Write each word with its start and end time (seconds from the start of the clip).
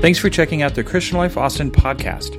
Thanks 0.00 0.18
for 0.18 0.30
checking 0.30 0.62
out 0.62 0.74
the 0.74 0.82
Christian 0.82 1.18
Life 1.18 1.36
Austin 1.36 1.70
podcast. 1.70 2.38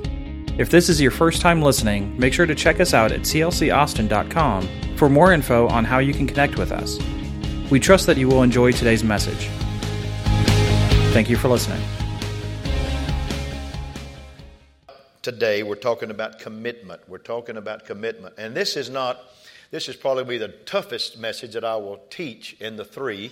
If 0.58 0.70
this 0.70 0.88
is 0.88 1.00
your 1.00 1.12
first 1.12 1.40
time 1.40 1.62
listening, 1.62 2.18
make 2.18 2.32
sure 2.32 2.44
to 2.44 2.56
check 2.56 2.80
us 2.80 2.92
out 2.92 3.12
at 3.12 3.20
clcaustin.com 3.20 4.96
for 4.96 5.08
more 5.08 5.32
info 5.32 5.68
on 5.68 5.84
how 5.84 6.00
you 6.00 6.12
can 6.12 6.26
connect 6.26 6.58
with 6.58 6.72
us. 6.72 6.98
We 7.70 7.78
trust 7.78 8.06
that 8.06 8.16
you 8.16 8.26
will 8.26 8.42
enjoy 8.42 8.72
today's 8.72 9.04
message. 9.04 9.48
Thank 11.12 11.30
you 11.30 11.36
for 11.36 11.46
listening. 11.46 11.80
Today, 15.22 15.62
we're 15.62 15.76
talking 15.76 16.10
about 16.10 16.40
commitment. 16.40 17.02
We're 17.08 17.18
talking 17.18 17.56
about 17.56 17.86
commitment. 17.86 18.34
And 18.38 18.56
this 18.56 18.76
is 18.76 18.90
not, 18.90 19.20
this 19.70 19.88
is 19.88 19.94
probably 19.94 20.36
the 20.36 20.48
toughest 20.48 21.16
message 21.16 21.52
that 21.52 21.64
I 21.64 21.76
will 21.76 22.00
teach 22.10 22.56
in 22.60 22.74
the 22.74 22.84
three 22.84 23.30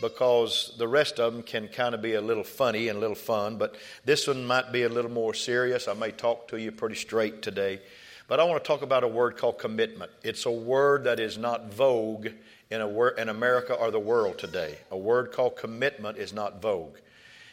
because 0.00 0.74
the 0.78 0.88
rest 0.88 1.18
of 1.20 1.32
them 1.32 1.42
can 1.42 1.68
kind 1.68 1.94
of 1.94 2.02
be 2.02 2.14
a 2.14 2.20
little 2.20 2.44
funny 2.44 2.88
and 2.88 2.96
a 2.96 3.00
little 3.00 3.14
fun, 3.14 3.56
but 3.56 3.76
this 4.04 4.26
one 4.26 4.44
might 4.46 4.72
be 4.72 4.82
a 4.82 4.88
little 4.88 5.10
more 5.10 5.34
serious. 5.34 5.88
I 5.88 5.94
may 5.94 6.10
talk 6.10 6.48
to 6.48 6.60
you 6.60 6.72
pretty 6.72 6.96
straight 6.96 7.42
today. 7.42 7.80
But 8.26 8.40
I 8.40 8.44
want 8.44 8.62
to 8.62 8.66
talk 8.66 8.82
about 8.82 9.04
a 9.04 9.08
word 9.08 9.36
called 9.36 9.58
commitment. 9.58 10.10
It's 10.22 10.46
a 10.46 10.50
word 10.50 11.04
that 11.04 11.20
is 11.20 11.36
not 11.36 11.72
vogue 11.72 12.28
in, 12.70 12.80
a 12.80 12.88
wor- 12.88 13.10
in 13.10 13.28
America 13.28 13.74
or 13.74 13.90
the 13.90 14.00
world 14.00 14.38
today. 14.38 14.78
A 14.90 14.96
word 14.96 15.30
called 15.32 15.56
commitment 15.56 16.16
is 16.16 16.32
not 16.32 16.62
vogue. 16.62 16.96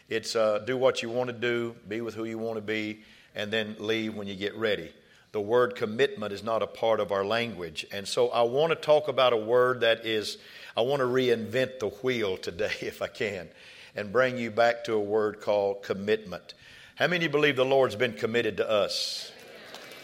It's 0.08 0.36
uh, 0.36 0.60
do 0.60 0.78
what 0.78 1.02
you 1.02 1.10
want 1.10 1.30
to 1.30 1.36
do, 1.36 1.76
be 1.88 2.02
with 2.02 2.16
who 2.16 2.24
you 2.24 2.38
want 2.38 2.56
to 2.56 2.62
be, 2.62 3.02
and 3.36 3.52
then 3.52 3.76
leave 3.80 4.16
when 4.16 4.28
you 4.28 4.36
get 4.36 4.56
ready. 4.56 4.92
The 5.34 5.42
word 5.42 5.76
commitment 5.76 6.34
is 6.34 6.44
not 6.44 6.62
a 6.62 6.68
part 6.68 7.00
of 7.00 7.12
our 7.12 7.24
language. 7.24 7.86
And 7.92 8.08
so 8.08 8.30
I 8.30 8.42
want 8.42 8.72
to 8.72 8.76
talk 8.76 9.08
about 9.08 9.32
a 9.32 9.38
word 9.38 9.82
that 9.82 10.06
is 10.06 10.38
I 10.76 10.82
want 10.82 11.02
to 11.02 11.06
reinvent 11.06 11.80
the 11.80 11.90
wheel 12.02 12.38
today, 12.38 12.72
if 12.82 13.02
I 13.02 13.08
can, 13.08 13.50
and 13.96 14.12
bring 14.12 14.38
you 14.38 14.52
back 14.52 14.84
to 14.86 14.94
a 14.94 15.00
word 15.00 15.42
called 15.42 15.84
commitment. 15.84 16.54
How 16.96 17.08
many 17.08 17.28
believe 17.28 17.56
the 17.56 17.66
Lord's 17.66 17.96
been 17.96 18.14
committed 18.14 18.58
to 18.58 18.70
us? 18.70 19.32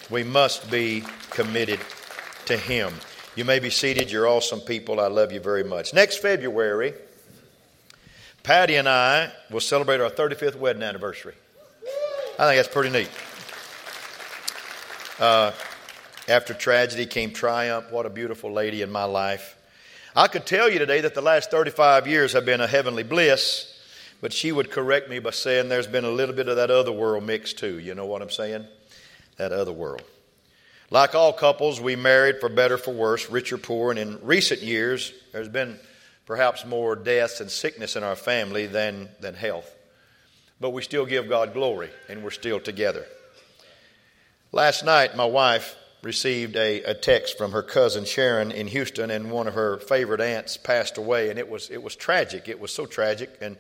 We 0.10 0.24
must 0.24 0.72
be 0.72 1.04
committed 1.30 1.80
to 2.46 2.58
Him. 2.58 2.94
You 3.36 3.46
may 3.46 3.60
be 3.60 3.70
seated. 3.70 4.10
You're 4.10 4.28
awesome 4.28 4.62
people. 4.62 5.00
I 5.00 5.08
love 5.08 5.32
you 5.32 5.40
very 5.40 5.64
much. 5.64 5.94
Next 5.94 6.18
February, 6.18 6.94
Patty 8.44 8.76
and 8.76 8.88
I 8.88 9.32
will 9.52 9.60
celebrate 9.60 10.00
our 10.00 10.10
35th 10.10 10.56
wedding 10.56 10.82
anniversary. 10.82 11.36
I 12.40 12.46
think 12.46 12.58
that's 12.58 12.68
pretty 12.68 12.90
neat. 12.90 13.10
Uh, 15.20 15.52
after 16.30 16.54
tragedy 16.54 17.06
came 17.06 17.34
triumph. 17.34 17.92
What 17.92 18.06
a 18.06 18.10
beautiful 18.10 18.52
lady 18.52 18.82
in 18.82 18.92
my 18.92 19.04
life. 19.04 19.57
I 20.18 20.28
could 20.28 20.48
tell 20.48 20.68
you 20.68 20.80
today 20.80 21.02
that 21.02 21.14
the 21.14 21.22
last 21.22 21.52
35 21.52 22.08
years 22.08 22.34
have 22.34 22.44
been 22.44 22.60
a 22.60 22.66
heavenly 22.66 23.04
bliss, 23.04 23.72
but 24.20 24.34
she 24.34 24.52
would 24.52 24.72
correct 24.72 25.12
me 25.12 25.20
by 25.20 25.30
saying 25.30 25.70
there's 25.70 25.86
been 25.86 26.06
a 26.06 26.10
little 26.10 26.34
bit 26.34 26.48
of 26.48 26.56
that 26.56 26.72
other 26.72 26.92
world 26.92 27.24
mixed 27.24 27.60
too. 27.60 27.78
You 27.78 27.94
know 27.94 28.08
what 28.08 28.24
I'm 28.24 28.32
saying? 28.32 28.66
That 29.36 29.52
other 29.52 29.72
world. 29.72 30.02
Like 30.90 31.14
all 31.14 31.32
couples, 31.34 31.80
we 31.80 31.96
married 31.96 32.40
for 32.40 32.50
better, 32.50 32.80
for 32.80 32.96
worse, 32.96 33.30
rich 33.30 33.54
or 33.54 33.60
poor, 33.60 33.92
and 33.92 34.00
in 34.00 34.18
recent 34.24 34.64
years, 34.64 35.14
there's 35.34 35.50
been 35.50 35.78
perhaps 36.26 36.66
more 36.66 36.96
deaths 36.96 37.40
and 37.40 37.52
sickness 37.52 37.96
in 37.96 38.04
our 38.04 38.16
family 38.16 38.66
than, 38.66 39.10
than 39.20 39.36
health. 39.36 39.72
But 40.60 40.72
we 40.72 40.82
still 40.82 41.06
give 41.06 41.30
God 41.30 41.54
glory, 41.54 41.92
and 42.10 42.24
we're 42.24 42.32
still 42.32 42.60
together. 42.60 43.06
Last 44.52 44.84
night, 44.84 45.16
my 45.16 45.26
wife 45.26 45.76
received 46.08 46.56
a, 46.56 46.82
a 46.84 46.94
text 46.94 47.38
from 47.38 47.52
her 47.52 47.62
cousin 47.62 48.06
Sharon 48.06 48.52
in 48.52 48.68
Houston, 48.68 49.12
and 49.12 49.30
one 49.30 49.46
of 49.46 49.56
her 49.56 49.78
favorite 49.78 50.22
aunts 50.22 50.56
passed 50.56 50.98
away, 50.98 51.30
and 51.30 51.38
it 51.38 51.50
was 51.50 51.70
it 51.70 51.84
was 51.84 51.98
tragic. 51.98 52.48
It 52.48 52.62
was 52.62 52.72
so 52.72 52.86
tragic, 52.86 53.38
and 53.42 53.58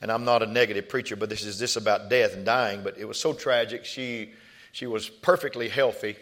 and 0.00 0.12
I'm 0.12 0.24
not 0.24 0.44
a 0.44 0.46
negative 0.46 0.88
preacher, 0.88 1.16
but 1.16 1.28
this 1.28 1.44
is 1.44 1.58
this 1.58 1.74
about 1.74 2.08
death 2.08 2.32
and 2.32 2.46
dying. 2.46 2.82
But 2.84 2.96
it 2.96 3.06
was 3.06 3.18
so 3.18 3.32
tragic. 3.32 3.84
She 3.84 4.32
she 4.70 4.86
was 4.86 5.08
perfectly 5.08 5.68
healthy 5.68 6.14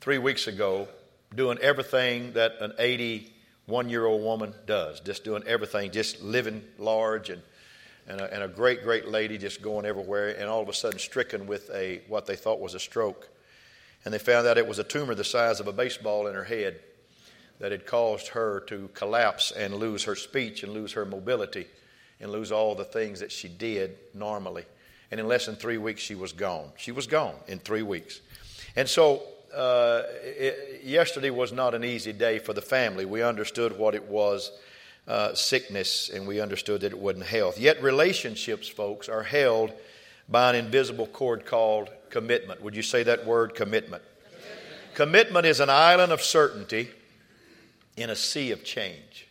three 0.00 0.18
weeks 0.18 0.48
ago, 0.48 0.88
doing 1.32 1.58
everything 1.58 2.32
that 2.32 2.54
an 2.60 2.72
81 2.76 3.88
year 3.88 4.04
old 4.04 4.22
woman 4.22 4.54
does, 4.66 4.98
just 4.98 5.22
doing 5.22 5.44
everything, 5.46 5.92
just 5.92 6.20
living 6.20 6.62
large 6.78 7.30
and. 7.30 7.40
And 8.06 8.20
a, 8.20 8.34
and 8.34 8.42
a 8.42 8.48
great, 8.48 8.82
great 8.82 9.08
lady 9.08 9.38
just 9.38 9.62
going 9.62 9.86
everywhere, 9.86 10.38
and 10.38 10.46
all 10.46 10.60
of 10.60 10.68
a 10.68 10.74
sudden 10.74 10.98
stricken 10.98 11.46
with 11.46 11.70
a 11.70 12.02
what 12.06 12.26
they 12.26 12.36
thought 12.36 12.60
was 12.60 12.74
a 12.74 12.78
stroke 12.78 13.30
and 14.04 14.12
they 14.12 14.18
found 14.18 14.46
out 14.46 14.58
it 14.58 14.66
was 14.66 14.78
a 14.78 14.84
tumor 14.84 15.14
the 15.14 15.24
size 15.24 15.60
of 15.60 15.66
a 15.66 15.72
baseball 15.72 16.26
in 16.26 16.34
her 16.34 16.44
head 16.44 16.80
that 17.60 17.72
had 17.72 17.86
caused 17.86 18.28
her 18.28 18.60
to 18.66 18.88
collapse 18.94 19.50
and 19.50 19.74
lose 19.74 20.04
her 20.04 20.16
speech 20.16 20.62
and 20.62 20.72
lose 20.72 20.92
her 20.92 21.04
mobility 21.04 21.66
and 22.20 22.30
lose 22.30 22.52
all 22.52 22.74
the 22.74 22.84
things 22.84 23.20
that 23.20 23.32
she 23.32 23.48
did 23.48 23.96
normally. 24.12 24.64
And 25.10 25.20
in 25.20 25.28
less 25.28 25.46
than 25.46 25.56
three 25.56 25.78
weeks, 25.78 26.00
she 26.00 26.14
was 26.14 26.32
gone. 26.32 26.70
She 26.76 26.92
was 26.92 27.06
gone 27.06 27.36
in 27.46 27.58
three 27.58 27.82
weeks. 27.82 28.20
And 28.76 28.88
so, 28.88 29.22
uh, 29.54 30.02
it, 30.22 30.82
yesterday 30.82 31.30
was 31.30 31.52
not 31.52 31.74
an 31.74 31.84
easy 31.84 32.12
day 32.12 32.38
for 32.38 32.52
the 32.52 32.62
family. 32.62 33.04
We 33.04 33.22
understood 33.22 33.78
what 33.78 33.94
it 33.94 34.04
was 34.04 34.50
uh, 35.06 35.34
sickness, 35.34 36.08
and 36.08 36.26
we 36.26 36.40
understood 36.40 36.80
that 36.80 36.92
it 36.92 36.98
wasn't 36.98 37.26
health. 37.26 37.58
Yet, 37.58 37.82
relationships, 37.82 38.66
folks, 38.66 39.08
are 39.08 39.22
held 39.22 39.72
by 40.28 40.50
an 40.50 40.56
invisible 40.56 41.06
cord 41.06 41.46
called 41.46 41.90
commitment. 42.14 42.62
Would 42.62 42.76
you 42.76 42.82
say 42.82 43.02
that 43.02 43.26
word, 43.26 43.56
commitment? 43.56 44.04
Commitment, 44.22 44.94
commitment 44.94 45.46
is 45.46 45.58
an 45.58 45.68
island 45.68 46.12
of 46.12 46.22
certainty 46.22 46.88
in 47.96 48.08
a 48.08 48.14
sea 48.14 48.52
of 48.52 48.62
change. 48.62 49.26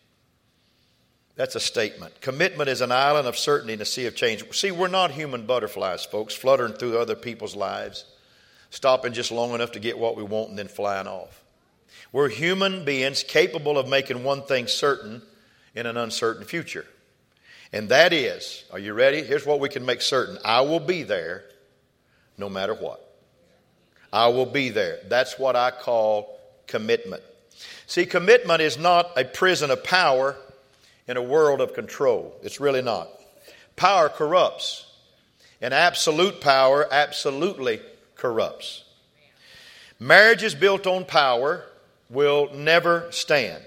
That's 1.34 1.54
a 1.54 1.60
statement. 1.60 2.20
Commitment 2.20 2.68
is 2.68 2.82
an 2.82 2.92
island 2.92 3.26
of 3.26 3.38
certainty 3.38 3.72
in 3.72 3.80
a 3.80 3.86
sea 3.86 4.04
of 4.04 4.14
change. 4.14 4.44
See, 4.54 4.70
we're 4.70 4.88
not 4.88 5.12
human 5.12 5.46
butterflies, 5.46 6.04
folks, 6.04 6.34
fluttering 6.34 6.74
through 6.74 6.98
other 6.98 7.14
people's 7.14 7.56
lives, 7.56 8.04
stopping 8.68 9.14
just 9.14 9.32
long 9.32 9.54
enough 9.54 9.72
to 9.72 9.80
get 9.80 9.98
what 9.98 10.14
we 10.14 10.22
want 10.22 10.50
and 10.50 10.58
then 10.58 10.68
flying 10.68 11.06
off. 11.06 11.42
We're 12.12 12.28
human 12.28 12.84
beings 12.84 13.22
capable 13.22 13.78
of 13.78 13.88
making 13.88 14.24
one 14.24 14.42
thing 14.42 14.66
certain 14.66 15.22
in 15.74 15.86
an 15.86 15.96
uncertain 15.96 16.44
future. 16.44 16.84
And 17.72 17.88
that 17.88 18.12
is, 18.12 18.64
are 18.70 18.78
you 18.78 18.92
ready? 18.92 19.22
Here's 19.22 19.46
what 19.46 19.58
we 19.58 19.70
can 19.70 19.86
make 19.86 20.02
certain 20.02 20.36
I 20.44 20.60
will 20.60 20.80
be 20.80 21.02
there 21.02 21.44
no 22.38 22.48
matter 22.48 22.74
what. 22.74 23.00
I 24.12 24.28
will 24.28 24.46
be 24.46 24.70
there. 24.70 24.98
That's 25.08 25.38
what 25.38 25.56
I 25.56 25.70
call 25.70 26.38
commitment. 26.66 27.22
See, 27.86 28.06
commitment 28.06 28.60
is 28.60 28.78
not 28.78 29.10
a 29.16 29.24
prison 29.24 29.70
of 29.70 29.84
power 29.84 30.36
in 31.06 31.16
a 31.16 31.22
world 31.22 31.60
of 31.60 31.74
control. 31.74 32.34
It's 32.42 32.60
really 32.60 32.82
not. 32.82 33.08
Power 33.76 34.08
corrupts, 34.08 34.86
and 35.60 35.74
absolute 35.74 36.40
power 36.40 36.86
absolutely 36.90 37.80
corrupts. 38.16 38.84
Marriages 39.98 40.54
built 40.54 40.86
on 40.86 41.04
power 41.04 41.64
will 42.08 42.50
never 42.54 43.08
stand. 43.10 43.62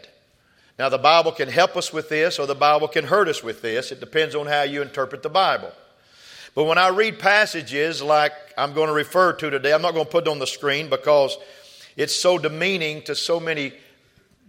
Now, 0.79 0.89
the 0.89 0.97
Bible 0.97 1.31
can 1.31 1.49
help 1.49 1.75
us 1.75 1.91
with 1.91 2.07
this, 2.09 2.37
or 2.39 2.45
the 2.45 2.55
Bible 2.55 2.87
can 2.87 3.05
hurt 3.05 3.27
us 3.27 3.43
with 3.43 3.61
this. 3.61 3.91
It 3.91 3.99
depends 3.99 4.35
on 4.35 4.45
how 4.45 4.61
you 4.61 4.81
interpret 4.81 5.23
the 5.23 5.29
Bible. 5.29 5.71
But 6.57 6.63
when 6.63 6.79
I 6.79 6.87
read 6.87 7.19
passages 7.19 8.01
like 8.01 8.33
I'm 8.57 8.73
going 8.73 8.87
to 8.87 8.93
refer 8.93 9.31
to 9.31 9.51
today, 9.51 9.73
I'm 9.73 9.83
not 9.83 9.93
going 9.93 10.05
to 10.05 10.11
put 10.11 10.25
it 10.25 10.27
on 10.27 10.39
the 10.39 10.47
screen 10.47 10.89
because 10.89 11.37
it's 11.95 12.15
so 12.15 12.39
demeaning 12.39 13.03
to 13.03 13.13
so 13.13 13.39
many 13.39 13.73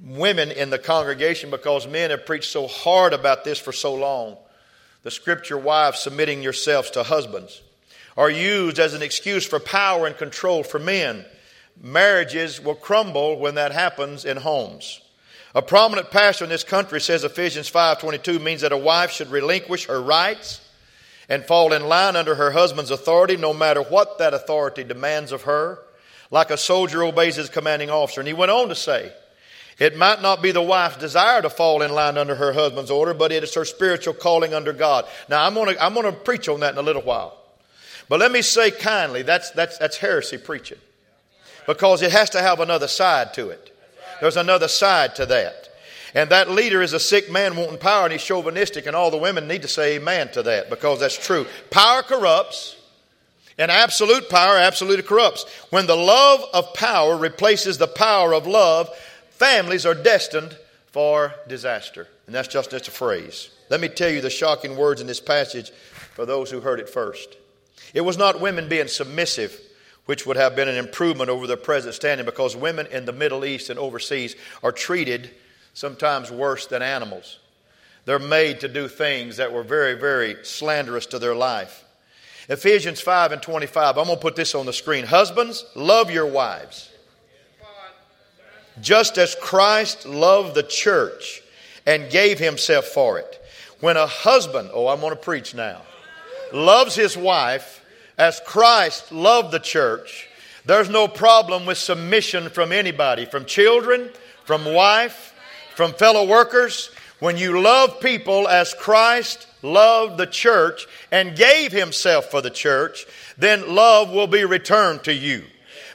women 0.03 0.51
in 0.51 0.71
the 0.71 0.79
congregation 0.79 1.51
because 1.51 1.87
men 1.87 2.09
have 2.09 2.25
preached 2.25 2.51
so 2.51 2.67
hard 2.67 3.13
about 3.13 3.45
this 3.45 3.59
for 3.59 3.73
so 3.73 3.95
long. 3.95 4.39
The 5.03 5.11
scripture, 5.11 5.59
wives, 5.59 5.99
submitting 5.99 6.43
yourselves 6.43 6.91
to 6.93 7.03
husbands, 7.03 7.61
are 8.17 8.31
used 8.31 8.79
as 8.79 8.95
an 8.95 9.03
excuse 9.03 9.45
for 9.45 9.61
power 9.61 10.07
and 10.07 10.17
control 10.17 10.63
for 10.63 10.79
men. 10.79 11.27
Marriages 11.79 12.59
will 12.59 12.75
crumble 12.75 13.39
when 13.39 13.57
that 13.57 13.73
happens 13.73 14.25
in 14.25 14.39
homes. 14.39 15.03
A 15.55 15.61
prominent 15.61 16.11
pastor 16.11 16.45
in 16.45 16.49
this 16.49 16.65
country 16.65 17.03
says 17.03 17.23
Ephesians 17.23 17.71
5:22 17.71 18.39
means 18.39 18.63
that 18.63 18.73
a 18.73 18.79
wife 18.79 19.11
should 19.11 19.31
relinquish 19.31 19.85
her 19.89 20.01
rights 20.01 20.63
and 21.29 21.45
fall 21.45 21.73
in 21.73 21.87
line 21.87 22.17
under 22.17 22.35
her 22.35 22.51
husband's 22.53 22.91
authority, 22.91 23.37
no 23.37 23.53
matter 23.53 23.83
what 23.83 24.19
that 24.19 24.35
authority 24.35 24.85
demands 24.85 25.33
of 25.33 25.43
her, 25.43 25.79
like 26.31 26.51
a 26.51 26.57
soldier 26.57 27.03
obeys 27.03 27.37
his 27.37 27.49
commanding 27.49 27.91
officer. 27.91 28.21
And 28.21 28.29
he 28.29 28.35
went 28.35 28.51
on 28.51 28.69
to 28.69 28.75
say, 28.75 29.13
it 29.79 29.97
might 29.97 30.21
not 30.21 30.43
be 30.43 30.51
the 30.51 30.63
wife's 30.63 30.97
desire 30.97 31.41
to 31.43 31.51
fall 31.51 31.83
in 31.83 31.93
line 31.93 32.19
under 32.19 32.35
her 32.35 32.53
husband's 32.53 32.91
order, 32.91 33.15
but 33.15 33.31
it 33.31 33.45
is 33.45 33.55
her 33.55 33.65
spiritual 33.65 34.15
calling 34.15 34.53
under 34.53 34.73
God. 34.73 35.07
Now, 35.29 35.47
I'm 35.47 35.55
going 35.55 35.75
to, 35.75 35.85
I'm 35.85 35.95
to 35.95 36.13
preach 36.13 36.49
on 36.49 36.61
that 36.61 36.73
in 36.73 36.79
a 36.79 36.83
little 36.83 37.03
while. 37.03 37.37
But 38.09 38.21
let 38.21 38.33
me 38.33 38.43
say 38.43 38.71
kindly, 38.71 39.23
that's, 39.23 39.51
that's, 39.51 39.79
that's 39.79 39.99
heresy 39.99 40.39
preaching. 40.39 40.79
Because 41.67 42.03
it 42.03 42.11
has 42.13 42.31
to 42.31 42.41
have 42.41 42.61
another 42.61 42.89
side 42.89 43.35
to 43.35 43.51
it. 43.51 43.77
There's 44.21 44.39
another 44.39 44.69
side 44.69 45.15
to 45.17 45.27
that. 45.27 45.68
And 46.15 46.31
that 46.31 46.51
leader 46.51 46.83
is 46.83 46.93
a 46.93 47.01
sick 47.01 47.31
man 47.31 47.57
wanting 47.57 47.79
power 47.79 48.05
and 48.05 48.13
he's 48.13 48.23
chauvinistic, 48.23 48.87
and 48.87 48.97
all 48.97 49.11
the 49.11 49.19
women 49.19 49.47
need 49.47 49.63
to 49.63 49.69
say 49.69 49.97
amen 49.97 50.31
to 50.33 50.43
that 50.45 50.71
because 50.71 51.01
that's 51.01 51.19
true. 51.19 51.47
Power 51.71 52.03
corrupts, 52.03 52.77
and 53.59 53.71
absolute 53.71 54.31
power 54.31 54.57
absolutely 54.57 55.03
corrupts. 55.03 55.45
When 55.71 55.87
the 55.87 55.97
love 55.97 56.45
of 56.55 56.75
power 56.75 57.17
replaces 57.17 57.79
the 57.79 57.89
power 57.89 58.33
of 58.33 58.47
love, 58.47 58.89
families 59.31 59.85
are 59.85 59.95
destined 59.95 60.57
for 60.87 61.35
disaster. 61.47 62.09
And 62.27 62.35
that's 62.35 62.49
just, 62.49 62.71
just 62.71 62.89
a 62.89 62.91
phrase. 62.91 63.51
Let 63.69 63.81
me 63.81 63.89
tell 63.89 64.11
you 64.11 64.21
the 64.21 64.31
shocking 64.31 64.77
words 64.77 65.01
in 65.01 65.07
this 65.07 65.21
passage 65.21 65.71
for 66.15 66.25
those 66.25 66.51
who 66.51 66.61
heard 66.61 66.81
it 66.81 66.89
first. 66.89 67.37
It 67.95 68.01
was 68.01 68.17
not 68.17 68.41
women 68.41 68.69
being 68.69 68.89
submissive, 68.89 69.59
which 70.07 70.25
would 70.27 70.37
have 70.37 70.57
been 70.57 70.69
an 70.69 70.77
improvement 70.77 71.29
over 71.29 71.47
their 71.47 71.57
present 71.57 71.95
standing, 71.95 72.25
because 72.25 72.57
women 72.57 72.87
in 72.87 73.05
the 73.05 73.13
Middle 73.13 73.45
East 73.45 73.71
and 73.71 73.79
overseas 73.79 74.37
are 74.63 74.73
treated 74.73 75.31
sometimes 75.79 76.29
worse 76.29 76.67
than 76.67 76.83
animals. 76.83 77.39
They're 78.05 78.19
made 78.19 78.61
to 78.61 78.69
do 78.69 78.89
things 78.89 79.37
that 79.37 79.53
were 79.53 79.63
very, 79.63 79.95
very 79.95 80.37
slanderous 80.43 81.07
to 81.07 81.21
their 81.21 81.37
life. 81.37 81.85
Ephesians 82.49 83.01
5 83.01 83.31
and 83.31 83.41
25. 83.41 83.97
I'm 83.97 84.07
going 84.07 84.17
to 84.17 84.21
put 84.21 84.35
this 84.35 84.57
on 84.57 84.67
the 84.67 84.73
screen. 84.73 85.05
Husbands, 85.05 85.65
love 85.77 86.11
your 86.11 86.27
wives. 86.27 86.91
Just 88.81 89.19
as 89.19 89.37
Christ 89.37 90.05
loved 90.05 90.57
the 90.57 90.65
church 90.65 91.43
and 91.87 92.11
gave 92.11 92.41
himself 92.41 92.87
for 92.87 93.21
it. 93.21 93.41
When 93.79 93.97
a 93.97 94.07
husband, 94.07 94.71
oh, 94.73 94.89
I'm 94.89 94.99
going 94.99 95.11
to 95.11 95.17
preach 95.17 95.55
now, 95.55 95.83
loves 96.53 96.97
his 96.97 97.17
wife 97.17 97.85
as 98.17 98.41
Christ 98.45 99.13
loved 99.13 99.53
the 99.53 99.61
church, 99.61 100.29
there's 100.65 100.91
no 100.91 101.07
problem 101.07 101.67
with 101.67 101.79
submission 101.79 102.51
from 102.51 102.73
anybody, 102.73 103.27
from 103.27 103.45
children, 103.45 104.11
from 104.45 104.65
wife, 104.65 105.35
from 105.79 105.93
fellow 105.93 106.27
workers. 106.27 106.91
When 107.21 107.37
you 107.37 107.61
love 107.61 108.01
people 108.01 108.49
as 108.49 108.75
Christ 108.75 109.47
loved 109.63 110.19
the 110.19 110.27
church 110.27 110.89
and 111.13 111.37
gave 111.37 111.71
himself 111.71 112.33
for 112.33 112.43
the 112.43 112.51
church, 112.51 113.07
then 113.37 113.77
love 113.77 114.11
will 114.11 114.27
be 114.27 114.45
returned 114.45 115.05
to 115.05 115.15
you. 115.15 115.45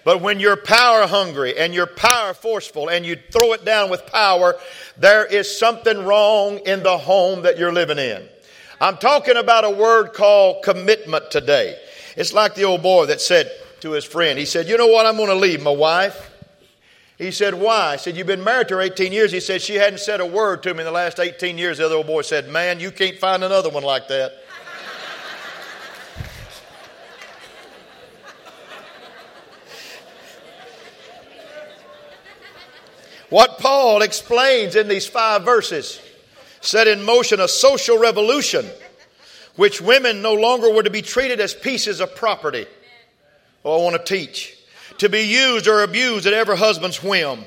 But 0.05 0.21
when 0.21 0.39
you're 0.39 0.55
power 0.55 1.05
hungry 1.05 1.57
and 1.57 1.73
you're 1.73 1.85
power 1.85 2.33
forceful 2.33 2.89
and 2.89 3.05
you 3.05 3.17
throw 3.29 3.51
it 3.51 3.65
down 3.65 3.89
with 3.89 4.07
power, 4.07 4.55
there 4.95 5.25
is 5.25 5.59
something 5.59 6.05
wrong 6.05 6.59
in 6.59 6.81
the 6.81 6.97
home 6.97 7.41
that 7.41 7.57
you're 7.57 7.73
living 7.73 7.99
in. 7.99 8.25
I'm 8.79 8.95
talking 8.95 9.35
about 9.35 9.65
a 9.65 9.69
word 9.69 10.13
called 10.13 10.63
commitment 10.63 11.29
today. 11.29 11.77
It's 12.15 12.31
like 12.31 12.55
the 12.55 12.63
old 12.63 12.83
boy 12.83 13.07
that 13.07 13.19
said 13.19 13.51
to 13.81 13.91
his 13.91 14.05
friend, 14.05 14.39
he 14.39 14.45
said, 14.45 14.69
You 14.69 14.77
know 14.77 14.87
what? 14.87 15.05
I'm 15.05 15.17
going 15.17 15.27
to 15.27 15.35
leave 15.35 15.61
my 15.61 15.71
wife. 15.71 16.32
He 17.23 17.31
said, 17.31 17.53
Why? 17.53 17.93
I 17.93 17.95
said, 17.95 18.17
You've 18.17 18.27
been 18.27 18.43
married 18.43 18.67
to 18.67 18.75
her 18.75 18.81
18 18.81 19.13
years. 19.13 19.31
He 19.31 19.39
said, 19.39 19.61
She 19.61 19.75
hadn't 19.75 19.99
said 19.99 20.19
a 20.19 20.25
word 20.25 20.61
to 20.63 20.73
me 20.73 20.81
in 20.81 20.85
the 20.85 20.91
last 20.91 21.21
18 21.21 21.57
years. 21.57 21.77
The 21.77 21.85
other 21.85 21.95
old 21.95 22.07
boy 22.07 22.21
said, 22.21 22.49
Man, 22.49 22.81
you 22.81 22.91
can't 22.91 23.17
find 23.17 23.45
another 23.45 23.69
one 23.69 23.83
like 23.83 24.09
that. 24.09 24.33
what 33.29 33.57
Paul 33.57 34.01
explains 34.01 34.75
in 34.75 34.89
these 34.89 35.07
five 35.07 35.43
verses 35.43 36.01
set 36.59 36.87
in 36.87 37.03
motion 37.03 37.39
a 37.39 37.47
social 37.47 37.97
revolution 37.97 38.65
which 39.55 39.79
women 39.79 40.21
no 40.21 40.33
longer 40.33 40.71
were 40.71 40.83
to 40.83 40.89
be 40.89 41.01
treated 41.01 41.39
as 41.39 41.53
pieces 41.53 42.01
of 42.01 42.15
property. 42.15 42.65
Oh, 43.63 43.79
I 43.79 43.83
want 43.83 43.95
to 43.95 44.03
teach. 44.03 44.57
To 44.99 45.09
be 45.09 45.21
used 45.21 45.67
or 45.67 45.83
abused 45.83 46.25
at 46.25 46.33
every 46.33 46.57
husband's 46.57 47.03
whim. 47.03 47.43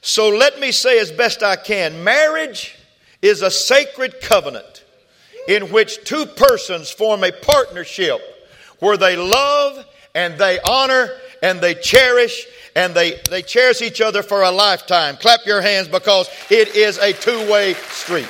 So 0.00 0.28
let 0.28 0.58
me 0.58 0.72
say 0.72 0.98
as 0.98 1.12
best 1.12 1.42
I 1.42 1.56
can 1.56 2.02
marriage 2.04 2.76
is 3.22 3.42
a 3.42 3.50
sacred 3.50 4.20
covenant 4.20 4.84
in 5.48 5.70
which 5.70 6.04
two 6.04 6.26
persons 6.26 6.90
form 6.90 7.24
a 7.24 7.32
partnership 7.32 8.20
where 8.80 8.96
they 8.96 9.16
love 9.16 9.84
and 10.14 10.36
they 10.38 10.58
honor 10.60 11.08
and 11.42 11.60
they 11.60 11.74
cherish 11.74 12.46
and 12.74 12.94
they, 12.94 13.20
they 13.30 13.42
cherish 13.42 13.82
each 13.82 14.00
other 14.00 14.22
for 14.22 14.42
a 14.42 14.50
lifetime. 14.50 15.16
Clap 15.16 15.46
your 15.46 15.60
hands 15.60 15.88
because 15.88 16.28
it 16.50 16.74
is 16.74 16.98
a 16.98 17.12
two 17.12 17.50
way 17.50 17.74
street. 17.74 18.28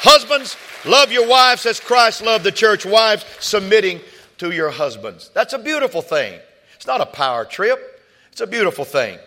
Husbands, 0.00 0.56
love 0.84 1.10
your 1.10 1.26
wives 1.26 1.64
as 1.64 1.80
Christ 1.80 2.22
loved 2.22 2.44
the 2.44 2.52
church. 2.52 2.84
Wives, 2.84 3.24
submitting 3.40 4.00
to 4.38 4.50
your 4.50 4.70
husbands. 4.70 5.30
That's 5.32 5.54
a 5.54 5.58
beautiful 5.58 6.02
thing. 6.02 6.38
It's 6.84 6.86
not 6.86 7.00
a 7.00 7.06
power 7.06 7.46
trip, 7.46 7.98
it's 8.30 8.42
a 8.42 8.46
beautiful 8.46 8.84
thing. 8.84 9.18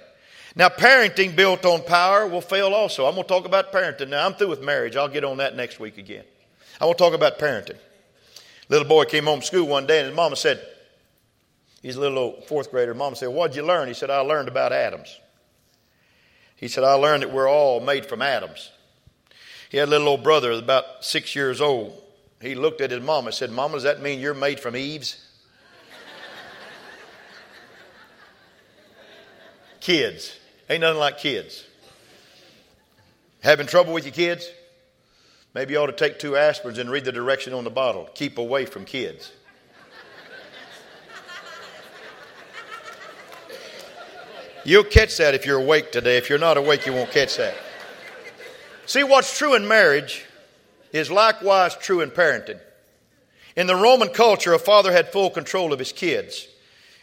Now, 0.56 0.70
parenting 0.70 1.36
built 1.36 1.66
on 1.66 1.82
power 1.82 2.28
will 2.28 2.40
fail 2.40 2.72
also. 2.72 3.08
I'm 3.08 3.16
going 3.16 3.24
to 3.24 3.28
talk 3.28 3.46
about 3.46 3.74
parenting 3.74 4.10
now. 4.10 4.28
I'm 4.28 4.36
through 4.36 4.50
with 4.50 4.62
marriage. 4.62 4.96
I'll 4.96 5.08
get 5.08 5.24
on 5.24 5.38
that 5.38 5.56
next 5.56 5.80
week 5.80 5.98
again. 5.98 6.24
I 6.80 6.86
want 6.86 7.00
to 7.00 7.04
talk 7.04 7.16
about 7.16 7.40
parenting. 7.40 7.80
Little 8.70 8.88
boy 8.88 9.06
came 9.06 9.24
home 9.24 9.40
from 9.40 9.46
school 9.48 9.66
one 9.66 9.88
day 9.88 9.98
and 9.98 10.10
his 10.10 10.16
mama 10.16 10.36
said, 10.36 10.64
He's 11.82 11.96
a 11.96 12.00
little 12.00 12.20
old 12.20 12.46
fourth 12.46 12.70
grader. 12.70 12.94
Mama 12.94 13.16
said, 13.16 13.30
What'd 13.30 13.56
you 13.56 13.64
learn? 13.64 13.88
He 13.88 13.96
said, 13.96 14.12
I 14.12 14.20
learned 14.20 14.50
about 14.50 14.72
atoms. 14.72 15.20
He 16.58 16.68
said, 16.68 16.84
I 16.84 16.94
learned 16.94 17.24
that 17.24 17.34
we're 17.34 17.50
all 17.50 17.80
made 17.80 18.06
from 18.06 18.22
atoms. 18.22 18.70
He 19.72 19.78
had 19.78 19.88
a 19.88 19.90
little 19.90 20.10
old 20.10 20.22
brother 20.22 20.52
about 20.52 21.04
six 21.04 21.36
years 21.36 21.60
old. 21.60 22.00
He 22.40 22.54
looked 22.54 22.82
at 22.82 22.92
his 22.92 23.02
mama 23.02 23.30
and 23.30 23.36
said, 23.36 23.50
Mama, 23.50 23.74
does 23.74 23.84
that 23.84 24.04
mean 24.04 24.20
you're 24.20 24.36
made 24.36 24.60
from 24.60 24.76
Eves? 24.76 25.24
Kids. 29.88 30.38
Ain't 30.70 30.82
nothing 30.82 31.00
like 31.00 31.18
kids. 31.18 31.64
Having 33.42 33.68
trouble 33.68 33.94
with 33.94 34.04
your 34.04 34.14
kids? 34.14 34.52
Maybe 35.54 35.76
you 35.76 35.80
ought 35.80 35.86
to 35.86 35.94
take 35.94 36.20
two 36.20 36.32
aspirins 36.32 36.78
and 36.78 36.92
read 36.92 37.06
the 37.06 37.14
direction 37.14 37.54
on 37.54 37.64
the 37.64 37.70
bottle. 37.70 38.10
Keep 38.14 38.38
away 38.38 38.66
from 38.66 38.84
kids. 38.84 39.32
You'll 44.66 44.84
catch 44.84 45.16
that 45.20 45.34
if 45.34 45.46
you're 45.46 45.62
awake 45.62 45.94
today. 45.94 46.18
If 46.18 46.30
you're 46.30 46.38
not 46.38 46.58
awake, 46.58 46.86
you 46.86 46.92
won't 46.92 47.12
catch 47.12 47.38
that. 47.38 47.56
See, 48.88 49.06
what's 49.06 49.38
true 49.38 49.56
in 49.56 49.70
marriage 49.70 50.26
is 50.92 51.10
likewise 51.10 51.78
true 51.78 52.02
in 52.02 52.12
parenting. 52.12 52.60
In 53.56 53.68
the 53.68 53.76
Roman 53.76 54.10
culture, 54.10 54.54
a 54.54 54.60
father 54.60 54.92
had 54.92 55.14
full 55.14 55.30
control 55.30 55.72
of 55.72 55.80
his 55.80 55.94
kids. 55.94 56.46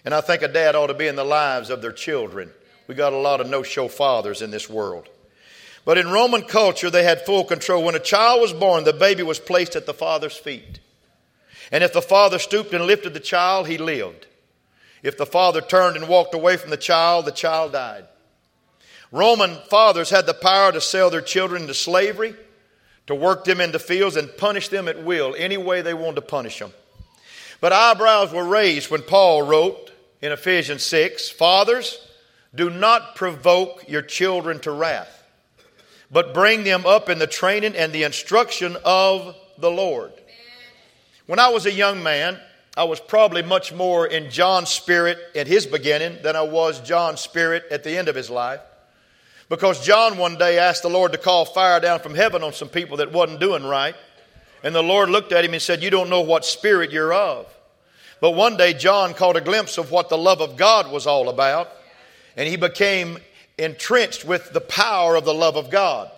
And 0.05 0.13
I 0.13 0.21
think 0.21 0.43
a 0.43 0.49
dad 0.49 0.75
ought 0.75 0.89
to 0.89 0.95
be 0.95 1.07
in 1.07 1.17
the 1.17 1.25
lives 1.25 1.71
of 1.71 1.81
their 1.81 1.91
children. 1.91 2.51
We 2.87 2.95
got 2.95 3.13
a 3.13 3.19
lot 3.19 3.41
of 3.41 3.49
no 3.49 3.63
show 3.63 3.89
fathers 3.89 4.43
in 4.43 4.51
this 4.51 4.69
world. 4.69 5.09
But 5.85 5.99
in 5.99 6.11
Roman 6.11 6.43
culture, 6.43 6.91
they 6.91 7.05
had 7.05 7.27
full 7.27 7.45
control. 7.45 7.85
When 7.85 7.95
a 7.95 8.01
child 8.01 8.41
was 8.41 8.53
born, 8.53 8.85
the 8.85 8.93
baby 8.93 9.23
was 9.23 9.39
placed 9.39 9.77
at 9.77 9.87
the 9.87 9.95
father's 9.95 10.37
feet. 10.37 10.81
And 11.71 11.85
if 11.85 11.93
the 11.93 12.03
father 12.03 12.39
stooped 12.39 12.73
and 12.73 12.87
lifted 12.87 13.15
the 13.15 13.21
child, 13.21 13.69
he 13.69 13.79
lived. 13.79 14.27
If 15.03 15.19
the 15.19 15.27
father 15.27 15.61
turned 15.61 15.97
and 15.97 16.09
walked 16.09 16.35
away 16.35 16.57
from 16.57 16.71
the 16.71 16.77
child, 16.77 17.27
the 17.27 17.33
child 17.33 17.73
died. 17.73 18.07
Roman 19.13 19.57
fathers 19.69 20.11
had 20.11 20.27
the 20.27 20.35
power 20.35 20.73
to 20.73 20.81
sell 20.81 21.11
their 21.11 21.21
children 21.21 21.63
into 21.63 21.75
slavery, 21.75 22.35
to 23.07 23.15
work 23.15 23.45
them 23.45 23.61
into 23.61 23.79
fields, 23.79 24.17
and 24.17 24.35
punish 24.37 24.69
them 24.69 24.89
at 24.89 25.05
will, 25.05 25.35
any 25.37 25.57
way 25.57 25.83
they 25.83 25.95
wanted 25.95 26.17
to 26.17 26.23
punish 26.23 26.59
them. 26.59 26.73
But 27.61 27.73
eyebrows 27.73 28.33
were 28.33 28.45
raised 28.45 28.91
when 28.91 29.03
Paul 29.03 29.43
wrote 29.43 29.91
in 30.21 30.33
Ephesians 30.33 30.83
6 30.85 31.29
Fathers, 31.29 31.99
do 32.55 32.71
not 32.71 33.17
provoke 33.17 33.89
your 33.89 34.03
children 34.03 34.61
to 34.61 34.71
wrath, 34.71 35.23
but 36.11 36.35
bring 36.35 36.65
them 36.65 36.87
up 36.87 37.09
in 37.09 37.19
the 37.19 37.27
training 37.27 37.75
and 37.75 37.93
the 37.93 38.05
instruction 38.05 38.77
of 38.85 39.35
the 39.59 39.71
Lord. 39.71 40.13
When 41.27 41.39
I 41.39 41.49
was 41.49 41.67
a 41.67 41.73
young 41.73 42.03
man, 42.03 42.39
I 42.77 42.85
was 42.85 43.01
probably 43.01 43.43
much 43.43 43.73
more 43.73 44.07
in 44.07 44.31
John's 44.31 44.69
spirit 44.69 45.19
at 45.35 45.47
his 45.47 45.65
beginning 45.67 46.19
than 46.23 46.37
I 46.37 46.43
was 46.43 46.81
John's 46.81 47.21
spirit 47.21 47.65
at 47.71 47.85
the 47.85 47.97
end 47.97 48.09
of 48.09 48.15
his 48.15 48.29
life. 48.29 48.61
Because 49.49 49.85
John 49.85 50.19
one 50.19 50.37
day 50.37 50.59
asked 50.59 50.83
the 50.83 50.89
Lord 50.89 51.13
to 51.13 51.19
call 51.19 51.45
fire 51.45 51.79
down 51.79 52.01
from 52.01 52.15
heaven 52.15 52.43
on 52.43 52.53
some 52.53 52.69
people 52.69 52.97
that 52.99 53.13
wasn't 53.13 53.41
doing 53.41 53.65
right. 53.65 53.95
And 54.63 54.75
the 54.75 54.83
Lord 54.83 55.11
looked 55.11 55.33
at 55.33 55.45
him 55.45 55.53
and 55.53 55.63
said, 55.63 55.83
You 55.83 55.91
don't 55.91 56.11
know 56.11 56.23
what 56.23 56.45
spirit 56.45 56.91
you're 56.91 57.13
of. 57.13 57.47
But 58.21 58.33
one 58.33 58.57
day 58.57 58.73
John 58.73 59.13
caught 59.15 59.37
a 59.37 59.41
glimpse 59.41 59.79
of 59.79 59.91
what 59.91 60.09
the 60.09 60.19
love 60.19 60.41
of 60.41 60.57
God 60.57 60.91
was 60.91 61.07
all 61.07 61.29
about. 61.29 61.71
And 62.37 62.49
he 62.49 62.57
became 62.57 63.19
entrenched 63.59 64.25
with 64.25 64.53
the 64.53 64.61
power 64.61 65.17
of 65.17 65.25
the 65.25 65.35
love 65.35 65.57
of 65.57 65.71
God. 65.71 66.11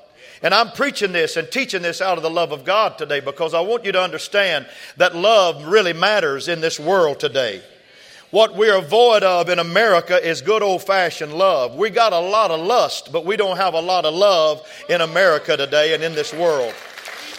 And 0.43 0.53
I'm 0.53 0.71
preaching 0.71 1.13
this 1.13 1.37
and 1.37 1.51
teaching 1.51 1.83
this 1.83 2.01
out 2.01 2.19
of 2.19 2.23
the 2.23 2.31
love 2.31 2.53
of 2.53 2.65
God 2.65 2.99
today 2.99 3.21
because 3.21 3.55
I 3.55 3.61
want 3.61 3.85
you 3.85 3.93
to 3.93 4.01
understand 4.01 4.67
that 4.97 5.17
love 5.17 5.67
really 5.67 5.93
matters 5.93 6.49
in 6.49 6.61
this 6.61 6.79
world 6.79 7.21
today. 7.21 7.63
What 8.31 8.55
we're 8.55 8.81
void 8.83 9.23
of 9.23 9.49
in 9.49 9.59
America 9.59 10.23
is 10.23 10.43
good 10.43 10.63
old 10.63 10.83
fashioned 10.83 11.33
love. 11.33 11.75
We 11.77 11.91
got 11.91 12.13
a 12.13 12.19
lot 12.19 12.51
of 12.51 12.61
lust, 12.61 13.13
but 13.13 13.25
we 13.25 13.37
don't 13.37 13.57
have 13.57 13.75
a 13.75 13.81
lot 13.81 14.05
of 14.05 14.15
love 14.15 14.67
in 14.89 15.01
America 15.01 15.57
today 15.57 15.95
and 15.95 16.03
in 16.03 16.15
this 16.15 16.35
world. 16.35 16.75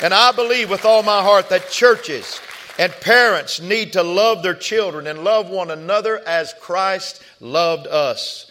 And 0.01 0.13
I 0.13 0.31
believe 0.31 0.69
with 0.69 0.85
all 0.85 1.03
my 1.03 1.21
heart 1.21 1.49
that 1.49 1.69
churches 1.69 2.39
and 2.79 2.91
parents 2.93 3.59
need 3.59 3.93
to 3.93 4.03
love 4.03 4.43
their 4.43 4.53
children 4.53 5.07
and 5.07 5.23
love 5.23 5.49
one 5.49 5.71
another 5.71 6.21
as 6.27 6.53
Christ 6.53 7.21
loved 7.41 7.87
us. 7.87 8.46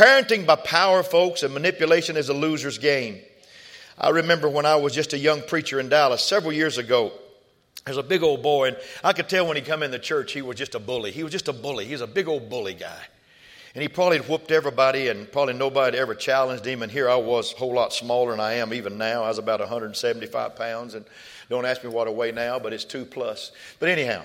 Parenting 0.00 0.46
by 0.46 0.56
power, 0.56 1.02
folks, 1.02 1.42
and 1.42 1.52
manipulation 1.52 2.16
is 2.16 2.30
a 2.30 2.32
loser's 2.32 2.78
game. 2.78 3.20
I 3.98 4.08
remember 4.08 4.48
when 4.48 4.64
I 4.64 4.76
was 4.76 4.94
just 4.94 5.12
a 5.12 5.18
young 5.18 5.42
preacher 5.42 5.78
in 5.78 5.90
Dallas 5.90 6.22
several 6.22 6.54
years 6.54 6.78
ago. 6.78 7.12
There's 7.84 7.98
a 7.98 8.02
big 8.02 8.22
old 8.22 8.42
boy, 8.42 8.68
and 8.68 8.78
I 9.04 9.12
could 9.12 9.28
tell 9.28 9.46
when 9.46 9.58
he 9.58 9.62
come 9.62 9.82
in 9.82 9.90
the 9.90 9.98
church 9.98 10.32
he 10.32 10.40
was 10.40 10.56
just 10.56 10.74
a 10.74 10.78
bully. 10.78 11.10
He 11.10 11.22
was 11.22 11.32
just 11.32 11.48
a 11.48 11.52
bully. 11.52 11.84
He 11.84 11.92
was 11.92 12.00
a 12.00 12.06
big 12.06 12.28
old 12.28 12.48
bully 12.48 12.72
guy. 12.72 13.02
And 13.74 13.82
he 13.82 13.88
probably 13.88 14.20
whooped 14.20 14.50
everybody, 14.50 15.08
and 15.08 15.30
probably 15.30 15.52
nobody 15.52 15.98
ever 15.98 16.14
challenged 16.14 16.64
him. 16.64 16.82
And 16.82 16.90
here 16.90 17.10
I 17.10 17.16
was, 17.16 17.52
a 17.52 17.56
whole 17.56 17.74
lot 17.74 17.92
smaller 17.92 18.30
than 18.30 18.40
I 18.40 18.54
am 18.54 18.72
even 18.72 18.96
now. 18.96 19.24
I 19.24 19.28
was 19.28 19.36
about 19.36 19.60
175 19.60 20.56
pounds, 20.56 20.94
and 20.94 21.04
don't 21.50 21.66
ask 21.66 21.84
me 21.84 21.90
what 21.90 22.08
I 22.08 22.10
weigh 22.10 22.32
now, 22.32 22.58
but 22.58 22.72
it's 22.72 22.86
two 22.86 23.04
plus. 23.04 23.52
But 23.78 23.90
anyhow, 23.90 24.24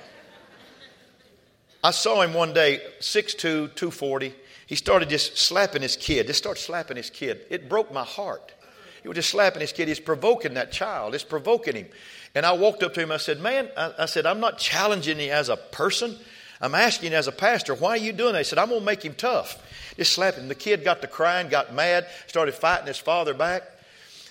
I 1.84 1.91
saw 1.91 2.22
him 2.22 2.34
one 2.34 2.53
day, 2.53 2.79
6'2, 3.01 3.75
240. 3.75 4.36
He 4.67 4.75
started 4.75 5.10
just 5.10 5.38
slapping 5.38 5.81
his 5.81 5.95
kid. 5.95 6.27
Just 6.27 6.39
started 6.39 6.60
slapping 6.60 6.98
his 6.98 7.10
kid. 7.10 7.45
It 7.50 7.69
broke 7.69 7.93
my 7.93 8.03
heart. 8.03 8.53
He 9.01 9.07
was 9.07 9.15
just 9.15 9.29
slapping 9.29 9.62
his 9.62 9.72
kid. 9.72 9.88
He's 9.88 10.00
provoking 10.00 10.55
that 10.55 10.72
child. 10.72 11.13
It's 11.13 11.24
provoking 11.24 11.75
him. 11.75 11.88
And 12.34 12.45
I 12.45 12.53
walked 12.53 12.81
up 12.81 12.93
to 12.95 13.01
him. 13.01 13.12
I 13.12 13.17
said, 13.17 13.39
Man, 13.39 13.69
I, 13.77 13.93
I 14.00 14.05
said, 14.05 14.25
I'm 14.25 14.39
not 14.39 14.57
challenging 14.57 15.19
you 15.19 15.31
as 15.31 15.50
a 15.50 15.57
person. 15.57 16.17
I'm 16.62 16.74
asking 16.74 17.13
as 17.13 17.27
a 17.27 17.31
pastor, 17.31 17.75
why 17.75 17.91
are 17.91 17.98
you 17.98 18.13
doing 18.13 18.34
that? 18.34 18.39
He 18.39 18.43
said, 18.45 18.57
I'm 18.57 18.69
going 18.69 18.79
to 18.79 18.86
make 18.86 19.03
him 19.03 19.13
tough. 19.13 19.62
Just 19.98 20.13
slap 20.13 20.36
him. 20.36 20.48
The 20.48 20.55
kid 20.55 20.84
got 20.84 21.01
to 21.01 21.07
crying, 21.07 21.50
got 21.50 21.74
mad, 21.74 22.07
started 22.27 22.55
fighting 22.55 22.88
his 22.88 22.98
father 22.98 23.34
back. 23.34 23.63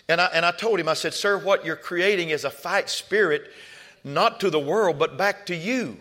And 0.09 0.21
I, 0.21 0.27
and 0.35 0.45
I 0.45 0.51
told 0.51 0.81
him, 0.81 0.89
I 0.89 0.95
said, 0.95 1.15
Sir, 1.15 1.39
what 1.39 1.65
you're 1.65 1.77
creating 1.77 2.31
is 2.31 2.45
a 2.45 2.51
fight 2.51 2.91
spirit, 2.91 3.51
not 4.03 4.41
to 4.41 4.51
the 4.51 4.59
world, 4.59 4.99
but 4.99 5.17
back 5.17 5.47
to 5.47 5.55
you. 5.55 5.97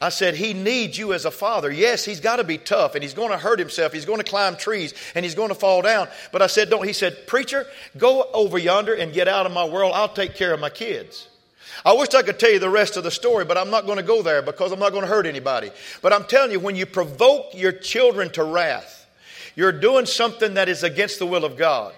I 0.00 0.10
said, 0.10 0.34
He 0.34 0.54
needs 0.54 0.96
you 0.96 1.12
as 1.12 1.24
a 1.24 1.30
father. 1.30 1.70
Yes, 1.70 2.04
he's 2.04 2.20
got 2.20 2.36
to 2.36 2.44
be 2.44 2.58
tough 2.58 2.94
and 2.94 3.02
he's 3.02 3.14
going 3.14 3.30
to 3.30 3.38
hurt 3.38 3.58
himself. 3.58 3.92
He's 3.92 4.04
going 4.04 4.18
to 4.18 4.24
climb 4.24 4.56
trees 4.56 4.94
and 5.14 5.24
he's 5.24 5.34
going 5.34 5.48
to 5.48 5.54
fall 5.54 5.82
down. 5.82 6.08
But 6.32 6.42
I 6.42 6.46
said, 6.46 6.70
Don't. 6.70 6.86
He 6.86 6.92
said, 6.92 7.26
Preacher, 7.26 7.66
go 7.96 8.28
over 8.32 8.58
yonder 8.58 8.94
and 8.94 9.12
get 9.12 9.28
out 9.28 9.46
of 9.46 9.52
my 9.52 9.64
world. 9.64 9.92
I'll 9.94 10.08
take 10.08 10.34
care 10.34 10.52
of 10.52 10.60
my 10.60 10.70
kids. 10.70 11.28
I 11.84 11.94
wish 11.94 12.14
I 12.14 12.22
could 12.22 12.38
tell 12.38 12.50
you 12.50 12.58
the 12.58 12.70
rest 12.70 12.96
of 12.96 13.04
the 13.04 13.10
story, 13.10 13.44
but 13.44 13.56
I'm 13.56 13.70
not 13.70 13.86
going 13.86 13.98
to 13.98 14.04
go 14.04 14.22
there 14.22 14.42
because 14.42 14.72
I'm 14.72 14.80
not 14.80 14.90
going 14.90 15.02
to 15.02 15.08
hurt 15.08 15.26
anybody. 15.26 15.70
But 16.02 16.12
I'm 16.12 16.24
telling 16.24 16.50
you, 16.50 16.60
when 16.60 16.76
you 16.76 16.86
provoke 16.86 17.54
your 17.54 17.72
children 17.72 18.30
to 18.30 18.42
wrath, 18.44 19.06
you're 19.54 19.72
doing 19.72 20.06
something 20.06 20.54
that 20.54 20.68
is 20.68 20.82
against 20.82 21.18
the 21.18 21.26
will 21.26 21.44
of 21.44 21.56
God. 21.56 21.92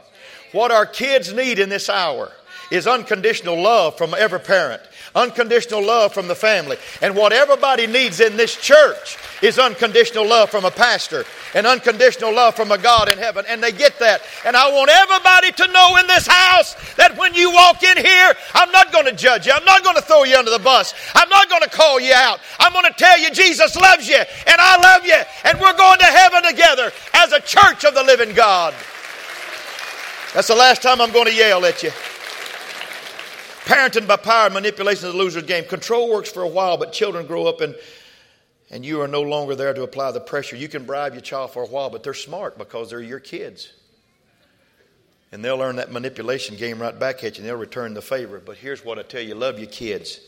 What 0.52 0.70
our 0.70 0.86
kids 0.86 1.32
need 1.32 1.58
in 1.58 1.68
this 1.68 1.88
hour 1.88 2.32
is 2.70 2.86
unconditional 2.86 3.60
love 3.60 3.98
from 3.98 4.14
every 4.16 4.40
parent, 4.40 4.82
unconditional 5.14 5.84
love 5.84 6.12
from 6.12 6.28
the 6.28 6.34
family. 6.34 6.76
And 7.02 7.16
what 7.16 7.32
everybody 7.32 7.86
needs 7.86 8.20
in 8.20 8.36
this 8.36 8.56
church 8.56 9.18
is 9.42 9.58
unconditional 9.58 10.26
love 10.26 10.50
from 10.50 10.64
a 10.64 10.70
pastor 10.70 11.24
and 11.54 11.66
unconditional 11.66 12.34
love 12.34 12.54
from 12.54 12.70
a 12.72 12.78
God 12.78 13.08
in 13.08 13.18
heaven. 13.18 13.44
And 13.48 13.62
they 13.62 13.72
get 13.72 13.98
that. 13.98 14.22
And 14.44 14.56
I 14.56 14.70
want 14.72 14.90
everybody 14.90 15.52
to 15.52 15.72
know 15.72 15.96
in 15.96 16.06
this 16.06 16.26
house 16.26 16.74
that 16.94 17.16
when 17.16 17.34
you 17.34 17.52
walk 17.52 17.82
in 17.82 17.96
here, 17.96 18.34
I'm 18.54 18.70
not 18.70 18.92
going 18.92 19.06
to 19.06 19.12
judge 19.12 19.46
you. 19.46 19.52
I'm 19.52 19.64
not 19.64 19.82
going 19.82 19.96
to 19.96 20.02
throw 20.02 20.24
you 20.24 20.36
under 20.36 20.50
the 20.50 20.58
bus. 20.58 20.94
I'm 21.14 21.28
not 21.28 21.48
going 21.48 21.62
to 21.62 21.70
call 21.70 22.00
you 22.00 22.12
out. 22.14 22.40
I'm 22.58 22.72
going 22.72 22.86
to 22.86 22.98
tell 22.98 23.18
you 23.18 23.30
Jesus 23.30 23.76
loves 23.76 24.08
you 24.08 24.16
and 24.18 24.56
I 24.58 24.80
love 24.80 25.06
you 25.06 25.20
and 25.44 25.60
we're 25.60 25.76
going 25.76 25.98
to 25.98 26.06
heaven 26.06 26.42
together 26.44 26.92
as 27.14 27.32
a 27.32 27.40
church 27.40 27.84
of 27.84 27.94
the 27.94 28.04
living 28.04 28.34
God. 28.34 28.74
That's 30.34 30.48
the 30.48 30.54
last 30.54 30.82
time 30.82 31.00
I'm 31.00 31.10
going 31.10 31.26
to 31.26 31.34
yell 31.34 31.64
at 31.64 31.82
you. 31.82 31.90
Parenting 33.70 34.08
by 34.08 34.16
power 34.16 34.46
and 34.46 34.54
manipulation 34.54 35.08
is 35.08 35.14
a 35.14 35.16
loser's 35.16 35.44
game. 35.44 35.62
Control 35.62 36.10
works 36.10 36.28
for 36.28 36.42
a 36.42 36.48
while, 36.48 36.76
but 36.76 36.92
children 36.92 37.24
grow 37.24 37.46
up 37.46 37.60
and 37.60 37.76
and 38.68 38.84
you 38.84 39.00
are 39.00 39.06
no 39.06 39.22
longer 39.22 39.54
there 39.54 39.72
to 39.72 39.84
apply 39.84 40.10
the 40.10 40.20
pressure. 40.20 40.56
You 40.56 40.68
can 40.68 40.84
bribe 40.84 41.12
your 41.12 41.20
child 41.20 41.52
for 41.52 41.62
a 41.62 41.66
while, 41.66 41.88
but 41.88 42.02
they're 42.02 42.12
smart 42.12 42.58
because 42.58 42.90
they're 42.90 43.00
your 43.00 43.20
kids. 43.20 43.72
And 45.30 45.44
they'll 45.44 45.56
learn 45.56 45.76
that 45.76 45.92
manipulation 45.92 46.56
game 46.56 46.82
right 46.82 46.98
back 46.98 47.22
at 47.22 47.36
you 47.36 47.42
and 47.42 47.48
they'll 47.48 47.56
return 47.56 47.94
the 47.94 48.02
favor. 48.02 48.40
But 48.44 48.56
here's 48.56 48.84
what 48.84 48.98
I 48.98 49.02
tell 49.02 49.22
you 49.22 49.36
love 49.36 49.60
your 49.60 49.68
kids 49.68 50.18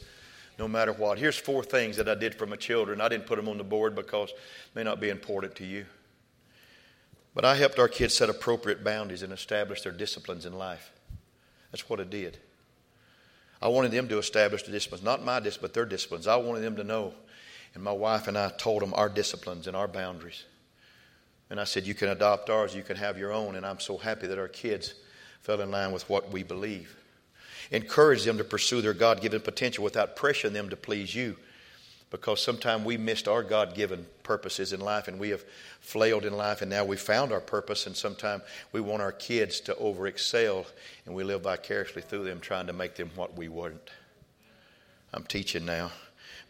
no 0.57 0.69
matter 0.69 0.93
what. 0.93 1.19
Here's 1.19 1.37
four 1.37 1.65
things 1.65 1.97
that 1.97 2.09
I 2.09 2.15
did 2.15 2.37
for 2.37 2.47
my 2.47 2.55
children. 2.55 3.01
I 3.01 3.09
didn't 3.09 3.27
put 3.27 3.37
them 3.37 3.49
on 3.49 3.59
the 3.59 3.65
board 3.65 3.97
because 3.97 4.33
they 4.73 4.85
may 4.85 4.85
not 4.89 5.01
be 5.01 5.09
important 5.09 5.57
to 5.57 5.65
you. 5.65 5.87
But 7.35 7.45
I 7.45 7.57
helped 7.57 7.81
our 7.81 7.89
kids 7.89 8.15
set 8.15 8.31
appropriate 8.31 8.85
boundaries 8.85 9.25
and 9.25 9.33
establish 9.33 9.83
their 9.83 9.91
disciplines 9.91 10.47
in 10.47 10.53
life. 10.53 10.93
That's 11.73 11.89
what 11.89 11.99
I 11.99 12.05
did. 12.05 12.39
I 13.63 13.69
wanted 13.69 13.93
them 13.93 14.09
to 14.09 14.19
establish 14.19 14.65
the 14.65 14.73
disciplines, 14.73 15.05
not 15.05 15.25
my 15.25 15.39
disciplines, 15.39 15.63
but 15.63 15.75
their 15.75 15.87
disciplines. 15.87 16.27
I 16.27 16.35
wanted 16.37 16.61
them 16.61 16.77
to 16.77 16.85
know. 16.85 17.15
And 17.75 17.83
my 17.83 17.93
wife 17.93 18.27
and 18.27 18.37
I 18.37 18.51
told 18.51 18.83
them 18.83 18.93
our 18.95 19.09
disciplines 19.09 19.69
and 19.69 19.77
our 19.77 19.89
boundaries. 19.89 20.45
And 21.49 21.61
I 21.61 21.65
said, 21.65 21.87
You 21.87 21.95
can 21.95 22.09
adopt 22.09 22.51
ours, 22.51 22.75
you 22.75 22.83
can 22.83 22.97
have 22.97 23.17
your 23.17 23.33
own. 23.33 23.55
And 23.55 23.65
I'm 23.65 23.79
so 23.79 23.97
happy 23.97 24.27
that 24.27 24.39
our 24.39 24.49
kids 24.49 24.95
fell 25.41 25.61
in 25.61 25.71
line 25.71 25.93
with 25.93 26.09
what 26.11 26.33
we 26.33 26.43
believe. 26.43 26.97
Encourage 27.71 28.25
them 28.25 28.37
to 28.39 28.45
pursue 28.45 28.83
their 28.83 28.93
God 28.93 29.21
given 29.21 29.41
potential 29.41 29.85
without 29.85 30.17
pressuring 30.17 30.53
them 30.53 30.69
to 30.69 30.77
please 30.77 31.15
you 31.15 31.37
because 32.13 32.43
sometimes 32.43 32.85
we 32.85 32.99
missed 32.99 33.27
our 33.27 33.43
God 33.43 33.75
given 33.75 34.07
purposes 34.23 34.75
in 34.75 34.81
life 34.81 35.09
and 35.09 35.19
we 35.19 35.31
have 35.31 35.43
flailed 35.81 36.27
in 36.27 36.35
life 36.37 36.61
and 36.61 36.71
now 36.71 36.85
we 36.85 36.99
found 36.99 37.33
our 37.33 37.41
purpose 37.41 37.87
and 37.87 37.97
sometimes 37.97 38.43
we 38.71 38.83
want 38.83 39.01
our 39.01 39.13
kids 39.13 39.61
to 39.61 39.75
over 39.77 40.07
excel 40.07 40.67
and 41.07 41.15
we 41.15 41.25
live 41.25 41.41
vicariously 41.41 42.03
through 42.03 42.25
them 42.25 42.39
trying 42.39 42.67
to 42.67 42.75
make 42.75 42.97
them 42.97 43.11
what 43.17 43.35
we 43.35 43.49
weren't. 43.49 43.91
I'm 45.15 45.25
teaching 45.25 45.65
now. 45.65 45.91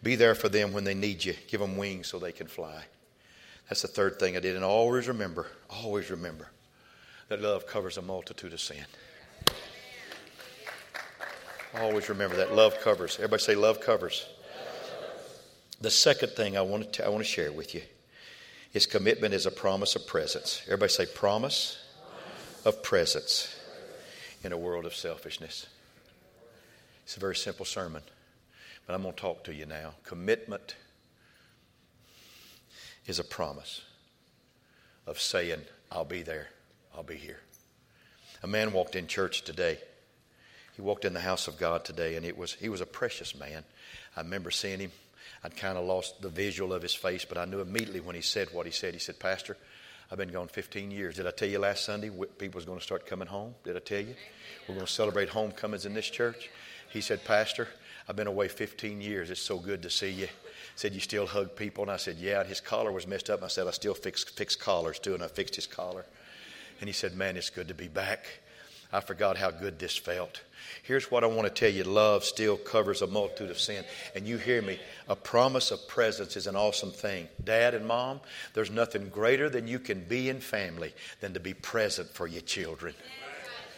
Be 0.03 0.17
there 0.17 0.35
for 0.35 0.49
them 0.49 0.73
when 0.73 0.83
they 0.83 0.95
need 0.95 1.25
you. 1.25 1.35
Give 1.47 1.61
them 1.61 1.77
wings 1.77 2.09
so 2.09 2.19
they 2.19 2.33
can 2.33 2.49
fly. 2.49 2.83
That's 3.69 3.83
the 3.83 3.89
third 3.89 4.19
thing 4.19 4.37
I 4.37 4.41
did. 4.41 4.57
And 4.57 4.65
always 4.65 5.07
remember, 5.07 5.47
always 5.71 6.11
remember 6.11 6.49
that 7.29 7.41
love 7.41 7.69
covers 7.69 7.99
a 7.99 8.03
multitude 8.03 8.53
of 8.53 8.61
sin. 8.61 8.85
Always 11.81 12.09
remember 12.09 12.37
that 12.37 12.53
love 12.53 12.81
covers. 12.81 13.15
Everybody 13.15 13.43
say 13.43 13.55
love 13.55 13.81
covers. 13.81 14.27
The 15.83 15.91
second 15.91 16.31
thing 16.31 16.57
I 16.57 16.63
want 16.63 16.93
to, 16.93 17.05
I 17.05 17.09
want 17.09 17.25
to 17.25 17.29
share 17.29 17.51
with 17.51 17.75
you 17.75 17.83
is 18.73 18.87
commitment 18.87 19.35
is 19.35 19.47
a 19.47 19.51
promise 19.51 19.97
of 19.97 20.07
presence. 20.07 20.63
Everybody 20.67 20.93
say 20.93 21.07
promise 21.07 21.77
of 22.65 22.85
presence 22.85 23.59
in 24.45 24.53
a 24.53 24.57
world 24.57 24.87
of 24.87 24.95
selfishness. 24.95 25.67
It's 27.03 27.17
a 27.17 27.21
very 27.21 27.35
simple 27.35 27.67
sermon, 27.67 28.03
but 28.87 28.95
I'm 28.95 29.03
going 29.03 29.13
to 29.13 29.21
talk 29.21 29.43
to 29.45 29.55
you 29.55 29.67
now. 29.67 29.95
Commitment 30.05 30.77
is 33.07 33.19
a 33.19 33.25
promise 33.25 33.83
of 35.09 35.21
saying, 35.21 35.63
I'll 35.91 36.05
be 36.05 36.23
there, 36.23 36.47
I'll 36.95 37.03
be 37.03 37.17
here. 37.17 37.41
A 38.45 38.47
man 38.47 38.73
walked 38.73 38.95
in 38.95 39.09
church 39.09 39.43
today. 39.43 39.79
He 40.77 40.81
walked 40.81 41.05
in 41.05 41.13
the 41.13 41.21
house 41.21 41.49
of 41.49 41.59
God 41.59 41.85
today, 41.85 42.15
and 42.15 42.25
it 42.25 42.39
was 42.39 42.55
he 42.55 42.69
was 42.69 42.81
a 42.81 42.87
precious 42.87 43.35
man. 43.35 43.65
I 44.17 44.21
remember 44.21 44.53
seeing 44.53 44.79
him 44.79 44.93
I'd 45.45 45.57
kind 45.57 45.77
of 45.77 45.85
lost 45.85 46.23
the 46.23 46.29
visual 46.29 46.73
of 46.73 46.83
his 46.83 46.95
face, 46.95 47.25
but 47.25 47.37
I 47.37 47.45
knew 47.45 47.61
immediately 47.61 48.01
when 48.01 48.15
he 48.15 48.23
said 48.23 48.49
what 48.53 48.67
he 48.67 48.73
said. 48.73 48.95
He 48.95 49.01
said, 49.01 49.19
Pastor, 49.19 49.57
I've 50.11 50.19
been 50.19 50.31
gone 50.31 50.49
15 50.49 50.91
years. 50.91 51.17
Did 51.17 51.27
I 51.27 51.31
tell 51.31 51.49
you 51.49 51.59
last 51.59 51.85
Sunday 51.85 52.11
people 52.39 52.59
was 52.59 52.65
going 52.65 52.79
to 52.79 52.85
start 52.85 53.07
coming 53.07 53.29
home? 53.29 53.55
Did 53.65 53.77
I 53.77 53.81
tell 53.81 54.01
you? 54.01 54.15
We're 54.69 54.75
going 54.75 54.87
to 54.87 54.93
celebrate 54.93 55.31
homecomings 55.31 55.87
in 55.87 55.95
this 55.95 56.09
church. 56.09 56.51
He 56.91 57.01
said, 57.01 57.25
Pastor, 57.25 57.67
I've 58.09 58.17
been 58.17 58.27
away 58.27 58.49
15 58.49 59.01
years. 59.01 59.31
It's 59.31 59.41
so 59.41 59.59
good 59.59 59.83
to 59.83 59.91
see 59.91 60.11
you. 60.11 60.29
Said, 60.77 60.93
You 60.93 61.01
still 61.01 61.27
hug 61.27 61.57
people? 61.57 61.83
And 61.83 61.91
I 61.91 61.97
said, 61.97 62.17
Yeah. 62.19 62.41
And 62.41 62.49
his 62.49 62.61
collar 62.61 62.93
was 62.93 63.07
messed 63.07 63.31
up. 63.31 63.39
And 63.39 63.47
I 63.47 63.49
said, 63.49 63.67
I 63.67 63.71
still 63.71 63.95
fix, 63.95 64.25
fix 64.25 64.55
collars 64.55 64.99
too. 64.99 65.15
And 65.15 65.23
I 65.23 65.29
fixed 65.29 65.57
his 65.57 65.67
collar. 65.67 66.05
And 66.81 66.89
he 66.89 66.93
said, 66.93 67.17
Man, 67.17 67.37
it's 67.37 67.51
good 67.51 67.69
to 67.69 67.75
be 67.75 67.89
back. 67.89 68.27
I 68.93 69.01
forgot 69.01 69.37
how 69.37 69.51
good 69.51 69.79
this 69.79 69.97
felt. 69.97 70.43
Here's 70.83 71.11
what 71.11 71.25
I 71.25 71.29
want 71.29 71.49
to 71.49 71.51
tell 71.51 71.71
you 71.71 71.85
love 71.85 72.25
still 72.25 72.57
covers 72.57 73.03
a 73.03 73.07
multitude 73.07 73.51
of 73.51 73.59
sin. 73.59 73.85
And 74.15 74.27
you 74.27 74.37
hear 74.37 74.63
me. 74.63 74.79
A 75.09 75.17
promise 75.17 75.71
of 75.71 75.89
presence 75.89 76.37
is 76.37 76.47
an 76.47 76.57
awesome 76.57 76.91
thing. 76.91 77.29
Dad 77.43 77.75
and 77.75 77.87
mom, 77.87 78.21
there's 78.55 78.71
nothing 78.71 79.09
greater 79.09 79.49
than 79.49 79.67
you 79.67 79.79
can 79.79 80.05
be 80.05 80.29
in 80.29 80.41
family 80.41 80.93
than 81.21 81.35
to 81.35 81.41
be 81.41 81.55
present 81.55 82.11
for 82.11 82.27
your 82.27 82.43
children 82.43 82.95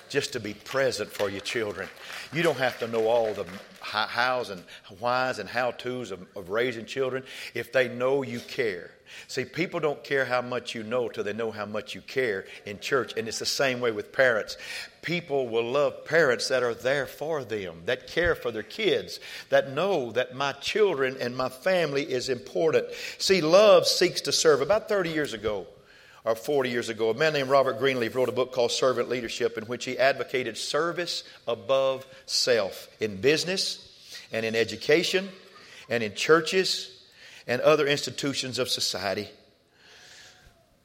just 0.08 0.32
to 0.32 0.40
be 0.40 0.54
present 0.54 1.10
for 1.10 1.28
your 1.28 1.40
children. 1.40 1.88
You 2.32 2.42
don't 2.42 2.58
have 2.58 2.78
to 2.80 2.88
know 2.88 3.06
all 3.08 3.32
the 3.34 3.46
hows 3.80 4.50
and 4.50 4.62
whys 4.98 5.38
and 5.38 5.48
how 5.48 5.72
to's 5.72 6.10
of, 6.10 6.26
of, 6.36 6.50
raising 6.50 6.86
children 6.86 7.22
if 7.54 7.72
they 7.72 7.88
know 7.88 8.22
you 8.22 8.40
care. 8.40 8.90
See, 9.28 9.44
people 9.44 9.80
don't 9.80 10.02
care 10.02 10.24
how 10.24 10.42
much 10.42 10.74
you 10.74 10.82
know 10.82 11.08
till 11.08 11.24
they 11.24 11.32
know 11.32 11.50
how 11.50 11.66
much 11.66 11.94
you 11.94 12.00
care 12.00 12.46
in 12.66 12.80
church, 12.80 13.12
and 13.16 13.28
it's 13.28 13.38
the 13.38 13.46
same 13.46 13.80
way 13.80 13.92
with 13.92 14.12
parents. 14.12 14.56
People 15.02 15.48
will 15.48 15.70
love 15.70 16.04
parents 16.04 16.48
that 16.48 16.62
are 16.62 16.74
there 16.74 17.06
for 17.06 17.44
them, 17.44 17.82
that 17.84 18.06
care 18.06 18.34
for 18.34 18.50
their 18.50 18.62
kids, 18.62 19.20
that 19.50 19.72
know 19.72 20.10
that 20.12 20.34
my 20.34 20.52
children 20.52 21.16
and 21.20 21.36
my 21.36 21.48
family 21.48 22.02
is 22.02 22.28
important. 22.28 22.86
See, 23.18 23.40
love 23.40 23.86
seeks 23.86 24.22
to 24.22 24.32
serve. 24.32 24.62
About 24.62 24.88
30 24.88 25.10
years 25.10 25.34
ago, 25.34 25.66
or 26.24 26.34
40 26.34 26.70
years 26.70 26.88
ago, 26.88 27.10
a 27.10 27.14
man 27.14 27.34
named 27.34 27.50
Robert 27.50 27.78
Greenleaf 27.78 28.14
wrote 28.14 28.30
a 28.30 28.32
book 28.32 28.52
called 28.52 28.72
Servant 28.72 29.08
Leadership 29.10 29.58
in 29.58 29.64
which 29.64 29.84
he 29.84 29.98
advocated 29.98 30.56
service 30.56 31.22
above 31.46 32.06
self 32.24 32.88
in 32.98 33.20
business 33.20 33.90
and 34.32 34.46
in 34.46 34.54
education 34.54 35.28
and 35.90 36.02
in 36.02 36.14
churches 36.14 36.90
and 37.46 37.60
other 37.60 37.86
institutions 37.86 38.58
of 38.58 38.70
society. 38.70 39.28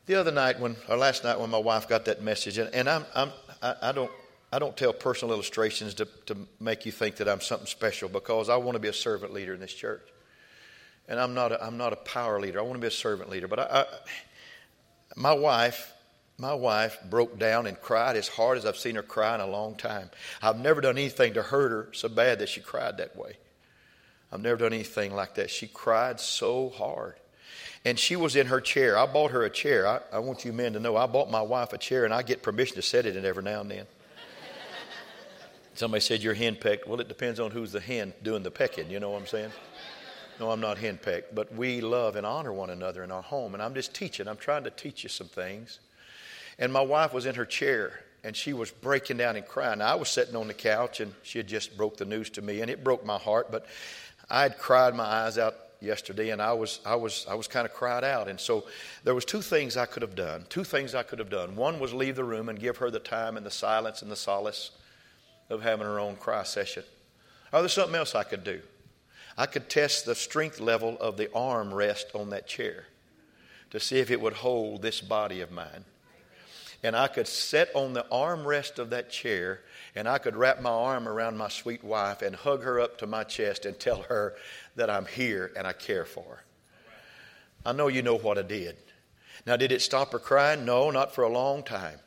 The 0.07 0.15
other 0.15 0.31
night, 0.31 0.59
when, 0.59 0.75
or 0.89 0.97
last 0.97 1.23
night, 1.23 1.39
when 1.39 1.49
my 1.49 1.57
wife 1.57 1.87
got 1.87 2.05
that 2.05 2.21
message, 2.21 2.57
and, 2.57 2.73
and 2.73 2.89
I'm, 2.89 3.05
I'm, 3.15 3.31
I, 3.61 3.75
I 3.83 3.91
don't, 3.93 4.11
I 4.51 4.59
don't 4.59 4.75
tell 4.75 4.91
personal 4.91 5.33
illustrations 5.33 5.93
to, 5.95 6.07
to 6.25 6.35
make 6.59 6.85
you 6.85 6.91
think 6.91 7.17
that 7.17 7.29
I'm 7.29 7.39
something 7.39 7.67
special 7.67 8.09
because 8.09 8.49
I 8.49 8.57
want 8.57 8.75
to 8.75 8.79
be 8.79 8.87
a 8.87 8.93
servant 8.93 9.31
leader 9.31 9.53
in 9.53 9.59
this 9.59 9.73
church. 9.73 10.01
And 11.07 11.19
I'm 11.19 11.33
not 11.33 11.51
a, 11.51 11.63
I'm 11.63 11.77
not 11.77 11.93
a 11.93 11.95
power 11.95 12.39
leader. 12.39 12.59
I 12.59 12.63
want 12.63 12.73
to 12.75 12.79
be 12.79 12.87
a 12.87 12.91
servant 12.91 13.29
leader. 13.29 13.47
But 13.47 13.59
I, 13.59 13.81
I 13.81 13.85
My 15.15 15.33
wife, 15.33 15.93
my 16.37 16.53
wife 16.53 16.97
broke 17.09 17.37
down 17.37 17.67
and 17.67 17.79
cried 17.79 18.15
as 18.15 18.27
hard 18.27 18.57
as 18.57 18.65
I've 18.65 18.77
seen 18.77 18.95
her 18.95 19.03
cry 19.03 19.35
in 19.35 19.41
a 19.41 19.47
long 19.47 19.75
time. 19.75 20.09
I've 20.41 20.59
never 20.59 20.81
done 20.81 20.97
anything 20.97 21.33
to 21.33 21.41
hurt 21.41 21.71
her 21.71 21.89
so 21.93 22.09
bad 22.09 22.39
that 22.39 22.49
she 22.49 22.61
cried 22.61 22.97
that 22.97 23.15
way. 23.15 23.37
I've 24.31 24.41
never 24.41 24.57
done 24.57 24.73
anything 24.73 25.13
like 25.13 25.35
that. 25.35 25.49
She 25.49 25.67
cried 25.67 26.19
so 26.19 26.69
hard. 26.69 27.15
And 27.85 27.97
she 27.97 28.15
was 28.15 28.35
in 28.35 28.47
her 28.47 28.61
chair. 28.61 28.97
I 28.97 29.05
bought 29.05 29.31
her 29.31 29.43
a 29.43 29.49
chair. 29.49 29.87
I, 29.87 30.01
I 30.11 30.19
want 30.19 30.45
you 30.45 30.53
men 30.53 30.73
to 30.73 30.79
know 30.79 30.95
I 30.97 31.07
bought 31.07 31.31
my 31.31 31.41
wife 31.41 31.73
a 31.73 31.77
chair 31.77 32.05
and 32.05 32.13
I 32.13 32.21
get 32.21 32.43
permission 32.43 32.75
to 32.75 32.81
set 32.81 33.05
it 33.05 33.15
in 33.15 33.25
every 33.25 33.43
now 33.43 33.61
and 33.61 33.71
then. 33.71 33.85
Somebody 35.73 36.01
said 36.01 36.21
you're 36.21 36.35
henpecked. 36.35 36.87
Well, 36.87 36.99
it 36.99 37.07
depends 37.07 37.39
on 37.39 37.51
who's 37.51 37.71
the 37.71 37.79
hen 37.79 38.13
doing 38.21 38.43
the 38.43 38.51
pecking. 38.51 38.89
You 38.89 38.99
know 38.99 39.11
what 39.11 39.21
I'm 39.21 39.27
saying? 39.27 39.51
No, 40.39 40.51
I'm 40.51 40.61
not 40.61 40.77
henpecked, 40.77 41.35
but 41.35 41.53
we 41.53 41.81
love 41.81 42.15
and 42.15 42.25
honor 42.25 42.53
one 42.53 42.69
another 42.69 43.03
in 43.03 43.11
our 43.11 43.21
home. 43.21 43.53
And 43.53 43.61
I'm 43.61 43.73
just 43.73 43.93
teaching. 43.93 44.27
I'm 44.27 44.37
trying 44.37 44.63
to 44.63 44.69
teach 44.69 45.03
you 45.03 45.09
some 45.09 45.27
things. 45.27 45.79
And 46.57 46.71
my 46.71 46.81
wife 46.81 47.13
was 47.13 47.25
in 47.25 47.35
her 47.35 47.45
chair 47.45 48.01
and 48.23 48.35
she 48.35 48.53
was 48.53 48.71
breaking 48.71 49.17
down 49.17 49.35
and 49.35 49.45
crying. 49.45 49.79
Now, 49.79 49.93
I 49.93 49.95
was 49.95 50.09
sitting 50.09 50.35
on 50.35 50.47
the 50.47 50.53
couch 50.53 50.99
and 50.99 51.13
she 51.23 51.39
had 51.39 51.47
just 51.47 51.77
broke 51.77 51.97
the 51.97 52.05
news 52.05 52.29
to 52.31 52.41
me 52.41 52.61
and 52.61 52.69
it 52.69 52.83
broke 52.83 53.05
my 53.05 53.17
heart, 53.17 53.51
but 53.51 53.65
I 54.29 54.43
had 54.43 54.57
cried 54.57 54.95
my 54.95 55.05
eyes 55.05 55.37
out 55.37 55.55
yesterday 55.81 56.29
and 56.31 56.41
I 56.41 56.53
was 56.53 56.81
I 56.85 56.95
was 56.95 57.25
I 57.29 57.35
was 57.35 57.47
kind 57.47 57.65
of 57.65 57.73
cried 57.73 58.03
out 58.03 58.27
and 58.27 58.37
so 58.37 58.65
there 59.05 59.15
was 59.15 59.23
two 59.23 59.41
things 59.41 59.77
I 59.77 59.85
could 59.85 60.01
have 60.01 60.13
done 60.13 60.45
two 60.49 60.65
things 60.65 60.93
I 60.93 61.03
could 61.03 61.19
have 61.19 61.29
done 61.29 61.55
one 61.55 61.79
was 61.79 61.93
leave 61.93 62.17
the 62.17 62.23
room 62.25 62.49
and 62.49 62.59
give 62.59 62.75
her 62.77 62.91
the 62.91 62.99
time 62.99 63.37
and 63.37 63.45
the 63.45 63.51
silence 63.51 64.01
and 64.01 64.11
the 64.11 64.17
solace 64.17 64.71
of 65.49 65.61
having 65.61 65.85
her 65.85 65.97
own 65.97 66.17
cry 66.17 66.43
session 66.43 66.83
or 67.53 67.61
there's 67.61 67.71
something 67.71 67.95
else 67.95 68.13
I 68.13 68.23
could 68.23 68.43
do 68.43 68.61
I 69.37 69.45
could 69.45 69.69
test 69.69 70.05
the 70.05 70.15
strength 70.15 70.59
level 70.59 70.97
of 70.99 71.17
the 71.17 71.31
arm 71.33 71.73
rest 71.73 72.07
on 72.13 72.29
that 72.31 72.47
chair 72.47 72.85
to 73.71 73.79
see 73.79 73.99
if 73.99 74.11
it 74.11 74.21
would 74.21 74.33
hold 74.33 74.81
this 74.81 75.01
body 75.01 75.41
of 75.41 75.51
mine 75.51 75.85
and 76.83 76.95
I 76.95 77.07
could 77.07 77.27
sit 77.27 77.69
on 77.75 77.93
the 77.93 78.05
armrest 78.11 78.79
of 78.79 78.91
that 78.91 79.09
chair 79.09 79.61
and 79.95 80.07
I 80.07 80.17
could 80.17 80.35
wrap 80.35 80.61
my 80.61 80.69
arm 80.69 81.07
around 81.07 81.37
my 81.37 81.49
sweet 81.49 81.83
wife 81.83 82.21
and 82.21 82.35
hug 82.35 82.63
her 82.63 82.79
up 82.79 82.97
to 82.99 83.07
my 83.07 83.23
chest 83.23 83.65
and 83.65 83.77
tell 83.77 84.03
her 84.03 84.35
that 84.75 84.89
I'm 84.89 85.05
here 85.05 85.51
and 85.57 85.67
I 85.67 85.73
care 85.73 86.05
for 86.05 86.23
her. 86.23 86.43
I 87.65 87.73
know 87.73 87.87
you 87.89 88.01
know 88.01 88.17
what 88.17 88.37
I 88.37 88.43
did. 88.43 88.77
Now, 89.45 89.57
did 89.57 89.71
it 89.71 89.81
stop 89.81 90.11
her 90.13 90.19
crying? 90.19 90.63
No, 90.63 90.89
not 90.89 91.13
for 91.13 91.23
a 91.23 91.29
long 91.29 91.63
time. 91.63 91.99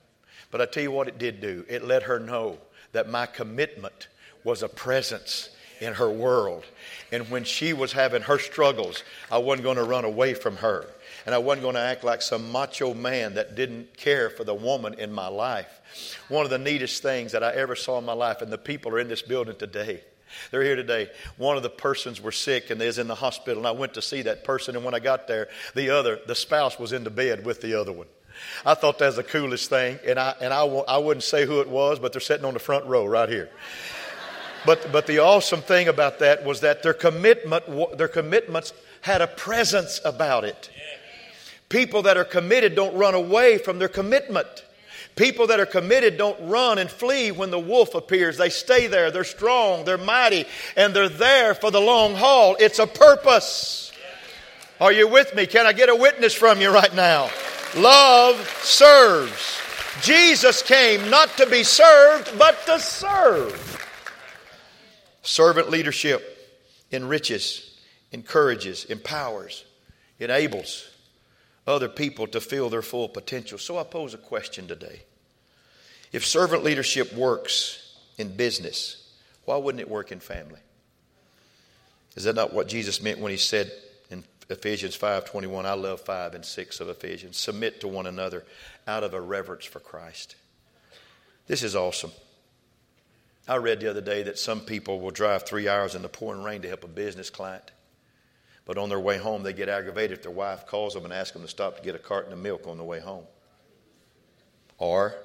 But 0.51 0.61
I 0.61 0.67
tell 0.67 0.83
you 0.83 0.91
what 0.91 1.09
it 1.09 1.19
did 1.19 1.41
do 1.41 1.65
it 1.69 1.85
let 1.85 2.05
her 2.05 2.19
know 2.19 2.59
that 2.93 3.09
my 3.09 3.27
commitment 3.27 4.09
was 4.45 4.63
a 4.63 4.69
presence 4.69 5.51
in 5.83 5.95
her 5.95 6.11
world. 6.11 6.65
And 7.11 7.29
when 7.29 7.45
she 7.45 7.73
was 7.73 7.93
having 7.93 8.23
her 8.23 8.39
struggles, 8.39 9.03
I 9.31 9.39
wasn't 9.39 9.65
going 9.65 9.77
to 9.77 9.85
run 9.85 10.05
away 10.05 10.35
from 10.35 10.57
her. 10.57 10.87
And 11.27 11.35
I 11.35 11.39
wasn't 11.39 11.63
going 11.63 11.75
to 11.75 11.81
act 11.81 12.05
like 12.05 12.23
some 12.23 12.51
macho 12.51 12.95
man 12.95 13.35
that 13.35 13.55
didn't 13.55 13.97
care 13.97 14.31
for 14.31 14.45
the 14.45 14.55
woman 14.55 14.95
in 14.95 15.13
my 15.13 15.29
life. 15.29 15.81
One 16.29 16.45
of 16.45 16.51
the 16.51 16.59
neatest 16.59 17.03
things 17.03 17.33
that 17.33 17.43
I 17.43 17.53
ever 17.55 17.77
saw 17.77 17.99
in 17.99 18.05
my 18.05 18.13
life, 18.13 18.43
and 18.43 18.53
the 18.53 18.59
people 18.59 18.93
are 18.93 18.99
in 18.99 19.09
this 19.09 19.23
building 19.23 19.57
today. 19.57 20.03
They're 20.51 20.63
here 20.63 20.77
today. 20.77 21.11
One 21.37 21.57
of 21.57 21.63
the 21.63 21.71
persons 21.71 22.21
were 22.21 22.33
sick 22.33 22.71
and 22.71 22.81
is 22.81 22.99
in 22.99 23.09
the 23.09 23.15
hospital, 23.15 23.59
and 23.59 23.67
I 23.67 23.73
went 23.73 23.95
to 23.95 24.03
see 24.03 24.23
that 24.23 24.45
person. 24.45 24.77
And 24.77 24.85
when 24.85 24.95
I 24.95 24.99
got 24.99 25.29
there, 25.29 25.49
the 25.75 25.91
other, 25.91 26.21
the 26.27 26.35
spouse, 26.35 26.79
was 26.79 26.93
in 26.93 27.05
the 27.05 27.11
bed 27.11 27.45
with 27.45 27.61
the 27.61 27.79
other 27.79 27.93
one. 27.93 28.07
I 28.65 28.75
thought 28.75 28.99
that 28.99 29.07
was 29.07 29.17
the 29.17 29.25
coolest 29.25 29.69
thing, 29.69 29.99
and 30.07 30.19
I 30.19 30.35
and 30.41 30.55
I, 30.55 30.65
I 30.65 30.97
wouldn't 30.97 31.23
say 31.23 31.45
who 31.45 31.61
it 31.61 31.69
was, 31.69 31.99
but 31.99 32.13
they're 32.13 32.21
sitting 32.21 32.47
on 32.47 32.55
the 32.55 32.61
front 32.61 32.87
row 32.87 33.05
right 33.05 33.29
here. 33.29 33.51
But 34.65 34.93
but 34.93 35.07
the 35.07 35.19
awesome 35.19 35.61
thing 35.61 35.89
about 35.89 36.21
that 36.21 36.45
was 36.45 36.61
that 36.61 36.83
their 36.83 36.95
commitment, 36.95 37.99
their 37.99 38.09
commitments 38.09 38.73
had 39.01 39.21
a 39.21 39.27
presence 39.27 40.01
about 40.05 40.45
it. 40.45 40.71
People 41.69 42.03
that 42.03 42.17
are 42.17 42.25
committed 42.25 42.75
don't 42.75 42.95
run 42.95 43.15
away 43.15 43.59
from 43.59 43.79
their 43.79 43.89
commitment. 43.89 44.47
People 45.17 45.49
that 45.49 45.61
are 45.61 45.67
committed 45.67 46.17
don't 46.17 46.39
run 46.49 46.79
and 46.79 46.91
flee 46.91 47.33
when 47.33 47.51
the 47.51 47.59
wolf 47.59 47.95
appears. 47.95 48.39
They 48.39 48.49
stay 48.49 48.87
there. 48.87 49.11
They're 49.11 49.25
strong, 49.25 49.85
they're 49.85 49.99
mighty, 49.99 50.47
and 50.77 50.95
they're 50.95 51.09
there 51.09 51.55
for 51.55 51.71
the 51.71 51.81
long 51.81 52.15
haul. 52.15 52.57
It's 52.59 52.79
a 52.79 52.87
purpose. 52.87 53.93
Are 54.81 54.93
you 54.93 55.09
with 55.09 55.35
me? 55.35 55.47
Can 55.47 55.67
I 55.67 55.73
get 55.73 55.89
a 55.89 55.97
witness 55.97 56.35
from 56.35 56.61
you 56.61 56.73
right 56.73 56.95
now? 56.95 57.31
Love 57.77 58.37
serves. 58.63 59.61
Jesus 60.01 60.63
came 60.63 61.11
not 61.11 61.29
to 61.37 61.47
be 61.47 61.63
served, 61.63 62.37
but 62.39 62.65
to 62.67 62.81
serve. 62.81 63.69
Servant 65.23 65.71
leadership 65.71 66.39
enriches, 66.91 67.79
encourages, 68.11 68.85
empowers, 68.87 69.65
enables 70.19 70.89
other 71.67 71.89
people 71.89 72.27
to 72.27 72.41
feel 72.41 72.69
their 72.69 72.83
full 72.83 73.09
potential. 73.09 73.59
So 73.59 73.79
I 73.79 73.85
pose 73.85 74.15
a 74.15 74.19
question 74.19 74.67
today. 74.67 75.03
If 76.13 76.27
servant 76.27 76.65
leadership 76.65 77.15
works 77.15 77.97
in 78.19 78.37
business, 78.37 79.15
why 79.45 79.57
wouldn't 79.57 79.81
it 79.81 79.89
work 79.89 80.13
in 80.13 80.21
family? 80.21 80.61
Is 82.17 82.25
that 82.25 82.35
not 82.35 82.53
what 82.53 82.69
Jesus 82.69 83.01
meant 83.01 83.21
when 83.21 83.31
he 83.31 83.39
said 83.39 83.73
in 84.11 84.25
Ephesians 84.51 84.95
5:21, 84.97 85.65
I 85.65 85.73
love 85.73 86.01
5 86.01 86.35
and 86.35 86.45
6 86.45 86.81
of 86.81 86.89
Ephesians, 86.89 87.39
submit 87.39 87.81
to 87.81 87.89
one 87.89 88.07
another 88.07 88.45
out 88.87 89.05
of 89.05 89.15
a 89.15 89.21
reverence 89.21 89.65
for 89.65 89.81
Christ. 89.81 90.35
This 91.47 91.63
is 91.63 91.75
awesome. 91.75 92.13
I 93.49 93.57
read 93.57 93.81
the 93.81 93.91
other 93.91 94.01
day 94.01 94.23
that 94.23 94.39
some 94.39 94.61
people 94.61 95.01
will 95.01 95.11
drive 95.11 95.45
3 95.45 95.69
hours 95.69 95.95
in 95.95 96.03
the 96.03 96.09
pouring 96.09 96.45
rain 96.45 96.63
to 96.63 96.69
help 96.69 96.85
a 96.85 96.89
business 96.89 97.29
client. 97.29 97.73
But 98.65 98.79
on 98.79 98.89
their 98.89 99.01
way 99.01 99.19
home, 99.19 99.43
they 99.43 99.53
get 99.53 99.69
aggravated 99.69 100.19
if 100.19 100.23
their 100.23 100.31
wife 100.31 100.67
calls 100.67 100.95
them 100.95 101.05
and 101.05 101.13
asks 101.13 101.33
them 101.33 101.43
to 101.43 101.49
stop 101.49 101.77
to 101.77 101.83
get 101.83 101.97
a 101.97 101.99
carton 101.99 102.33
of 102.33 102.39
milk 102.39 102.69
on 102.69 102.79
the 102.79 102.85
way 102.85 103.01
home. 103.01 103.25
Or 104.79 105.17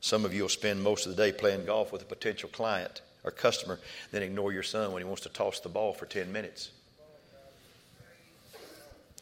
some 0.00 0.24
of 0.24 0.34
you 0.34 0.42
will 0.42 0.48
spend 0.48 0.82
most 0.82 1.06
of 1.06 1.14
the 1.14 1.22
day 1.22 1.30
playing 1.30 1.66
golf 1.66 1.92
with 1.92 2.02
a 2.02 2.06
potential 2.06 2.48
client 2.48 3.02
or 3.22 3.30
customer, 3.30 3.78
then 4.10 4.22
ignore 4.22 4.52
your 4.52 4.64
son 4.64 4.92
when 4.92 5.00
he 5.00 5.06
wants 5.06 5.22
to 5.22 5.28
toss 5.28 5.60
the 5.60 5.68
ball 5.68 5.92
for 5.92 6.06
10 6.06 6.32
minutes. 6.32 6.70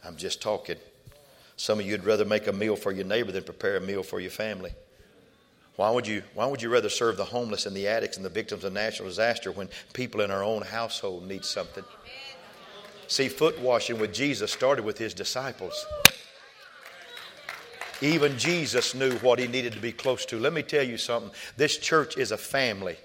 I'm 0.05 0.16
just 0.16 0.42
talking. 0.42 0.77
Some 1.57 1.79
of 1.79 1.87
you 1.87 1.92
would 1.92 2.05
rather 2.05 2.25
make 2.25 2.47
a 2.49 2.53
meal 2.53 2.75
for 2.75 2.90
your 2.90 3.05
neighbor 3.05 3.31
than 3.31 3.45
prepare 3.45 3.77
a 3.77 3.81
meal 3.81 4.03
for 4.03 4.18
your 4.18 4.31
family. 4.31 4.73
Why 5.76 5.90
would 5.90 6.06
you, 6.06 6.22
why 6.35 6.46
would 6.46 6.61
you 6.61 6.68
rather 6.68 6.90
serve 6.90 7.16
the 7.16 7.24
homeless 7.24 7.66
and 7.66 7.74
the 7.74 7.88
addicts 7.88 8.16
and 8.16 8.26
the 8.26 8.30
victims 8.30 8.64
of 8.64 8.72
natural 8.72 9.08
disaster 9.08 9.50
when 9.50 9.68
people 9.94 10.20
in 10.20 10.30
our 10.30 10.44
own 10.44 10.62
household 10.62 11.26
need 11.26 11.44
something? 11.44 11.85
See, 13.08 13.28
foot 13.28 13.58
washing 13.61 13.98
with 13.98 14.12
Jesus 14.12 14.52
started 14.52 14.85
with 14.85 14.98
his 14.98 15.14
disciples. 15.14 15.87
Even 18.00 18.37
Jesus 18.37 18.94
knew 18.94 19.12
what 19.18 19.38
he 19.38 19.46
needed 19.46 19.72
to 19.74 19.80
be 19.80 19.92
close 19.92 20.26
to. 20.26 20.38
Let 20.38 20.52
me 20.52 20.62
tell 20.62 20.82
you 20.82 20.98
something. 20.98 21.30
This 21.56 21.78
church 21.78 22.16
is 22.16 22.32
a 22.32 22.37
family. 22.37 22.96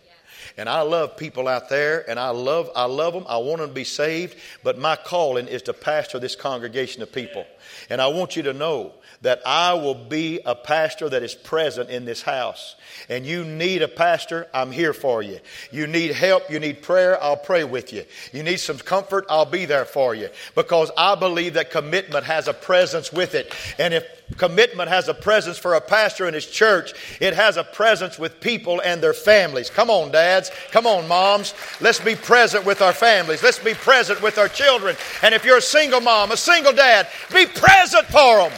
And 0.57 0.67
I 0.67 0.81
love 0.81 1.17
people 1.17 1.47
out 1.47 1.69
there 1.69 2.09
and 2.09 2.19
I 2.19 2.29
love 2.29 2.71
I 2.75 2.85
love 2.85 3.13
them. 3.13 3.25
I 3.27 3.37
want 3.37 3.59
them 3.59 3.69
to 3.69 3.73
be 3.73 3.83
saved, 3.83 4.37
but 4.63 4.79
my 4.79 4.95
calling 4.95 5.47
is 5.47 5.61
to 5.63 5.73
pastor 5.73 6.19
this 6.19 6.35
congregation 6.35 7.03
of 7.03 7.11
people. 7.11 7.45
And 7.89 8.01
I 8.01 8.07
want 8.07 8.35
you 8.35 8.43
to 8.43 8.53
know 8.53 8.93
that 9.21 9.41
I 9.45 9.73
will 9.73 9.95
be 9.95 10.39
a 10.45 10.55
pastor 10.55 11.09
that 11.09 11.23
is 11.23 11.33
present 11.33 11.89
in 11.89 12.05
this 12.05 12.21
house. 12.21 12.75
And 13.09 13.25
you 13.25 13.43
need 13.43 13.81
a 13.81 13.87
pastor, 13.87 14.47
I'm 14.53 14.71
here 14.71 14.93
for 14.93 15.21
you. 15.21 15.39
You 15.71 15.87
need 15.87 16.11
help, 16.11 16.49
you 16.49 16.59
need 16.59 16.81
prayer, 16.81 17.21
I'll 17.21 17.37
pray 17.37 17.63
with 17.63 17.93
you. 17.93 18.05
You 18.31 18.43
need 18.43 18.57
some 18.57 18.77
comfort, 18.77 19.25
I'll 19.29 19.45
be 19.45 19.65
there 19.65 19.85
for 19.85 20.13
you. 20.13 20.29
Because 20.55 20.91
I 20.97 21.15
believe 21.15 21.55
that 21.55 21.71
commitment 21.71 22.25
has 22.25 22.47
a 22.47 22.53
presence 22.53 23.11
with 23.11 23.33
it. 23.35 23.53
And 23.79 23.93
if 23.93 24.05
commitment 24.37 24.89
has 24.89 25.07
a 25.07 25.13
presence 25.13 25.57
for 25.57 25.73
a 25.73 25.81
pastor 25.81 26.27
in 26.27 26.33
his 26.33 26.45
church, 26.45 26.93
it 27.19 27.33
has 27.33 27.57
a 27.57 27.63
presence 27.63 28.19
with 28.19 28.39
people 28.39 28.81
and 28.81 29.01
their 29.01 29.13
families. 29.13 29.69
Come 29.69 29.89
on, 29.89 30.11
dads. 30.11 30.51
Come 30.71 30.85
on, 30.85 31.07
moms. 31.07 31.53
Let's 31.81 31.99
be 31.99 32.15
present 32.15 32.65
with 32.65 32.81
our 32.81 32.93
families. 32.93 33.41
Let's 33.41 33.59
be 33.59 33.73
present 33.73 34.21
with 34.21 34.37
our 34.37 34.49
children. 34.49 34.95
And 35.23 35.33
if 35.33 35.45
you're 35.45 35.57
a 35.57 35.61
single 35.61 36.01
mom, 36.01 36.31
a 36.31 36.37
single 36.37 36.73
dad, 36.73 37.07
be 37.33 37.45
present 37.45 38.05
for 38.07 38.49
them. 38.49 38.51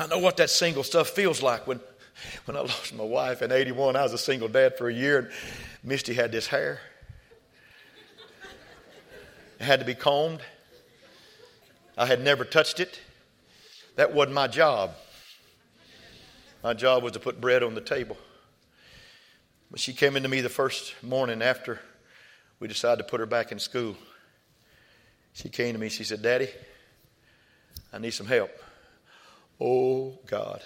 I 0.00 0.06
know 0.06 0.18
what 0.18 0.38
that 0.38 0.48
single 0.48 0.82
stuff 0.82 1.10
feels 1.10 1.42
like. 1.42 1.66
When, 1.66 1.78
when 2.46 2.56
I 2.56 2.60
lost 2.60 2.94
my 2.94 3.04
wife 3.04 3.42
in 3.42 3.52
81, 3.52 3.96
I 3.96 4.02
was 4.02 4.14
a 4.14 4.18
single 4.18 4.48
dad 4.48 4.78
for 4.78 4.88
a 4.88 4.94
year, 4.94 5.18
and 5.18 5.30
Misty 5.84 6.14
had 6.14 6.32
this 6.32 6.46
hair. 6.46 6.80
It 9.58 9.64
had 9.64 9.80
to 9.80 9.84
be 9.84 9.94
combed. 9.94 10.40
I 11.98 12.06
had 12.06 12.22
never 12.22 12.46
touched 12.46 12.80
it. 12.80 12.98
That 13.96 14.14
wasn't 14.14 14.34
my 14.34 14.46
job. 14.46 14.92
My 16.64 16.72
job 16.72 17.02
was 17.02 17.12
to 17.12 17.20
put 17.20 17.38
bread 17.38 17.62
on 17.62 17.74
the 17.74 17.82
table. 17.82 18.16
But 19.70 19.80
she 19.80 19.92
came 19.92 20.16
into 20.16 20.30
me 20.30 20.40
the 20.40 20.48
first 20.48 20.94
morning 21.02 21.42
after 21.42 21.78
we 22.58 22.68
decided 22.68 23.02
to 23.02 23.08
put 23.08 23.20
her 23.20 23.26
back 23.26 23.52
in 23.52 23.58
school. 23.58 23.96
She 25.34 25.50
came 25.50 25.74
to 25.74 25.78
me, 25.78 25.90
she 25.90 26.04
said, 26.04 26.22
Daddy, 26.22 26.48
I 27.92 27.98
need 27.98 28.12
some 28.12 28.26
help. 28.26 28.50
Oh, 29.60 30.18
God. 30.26 30.62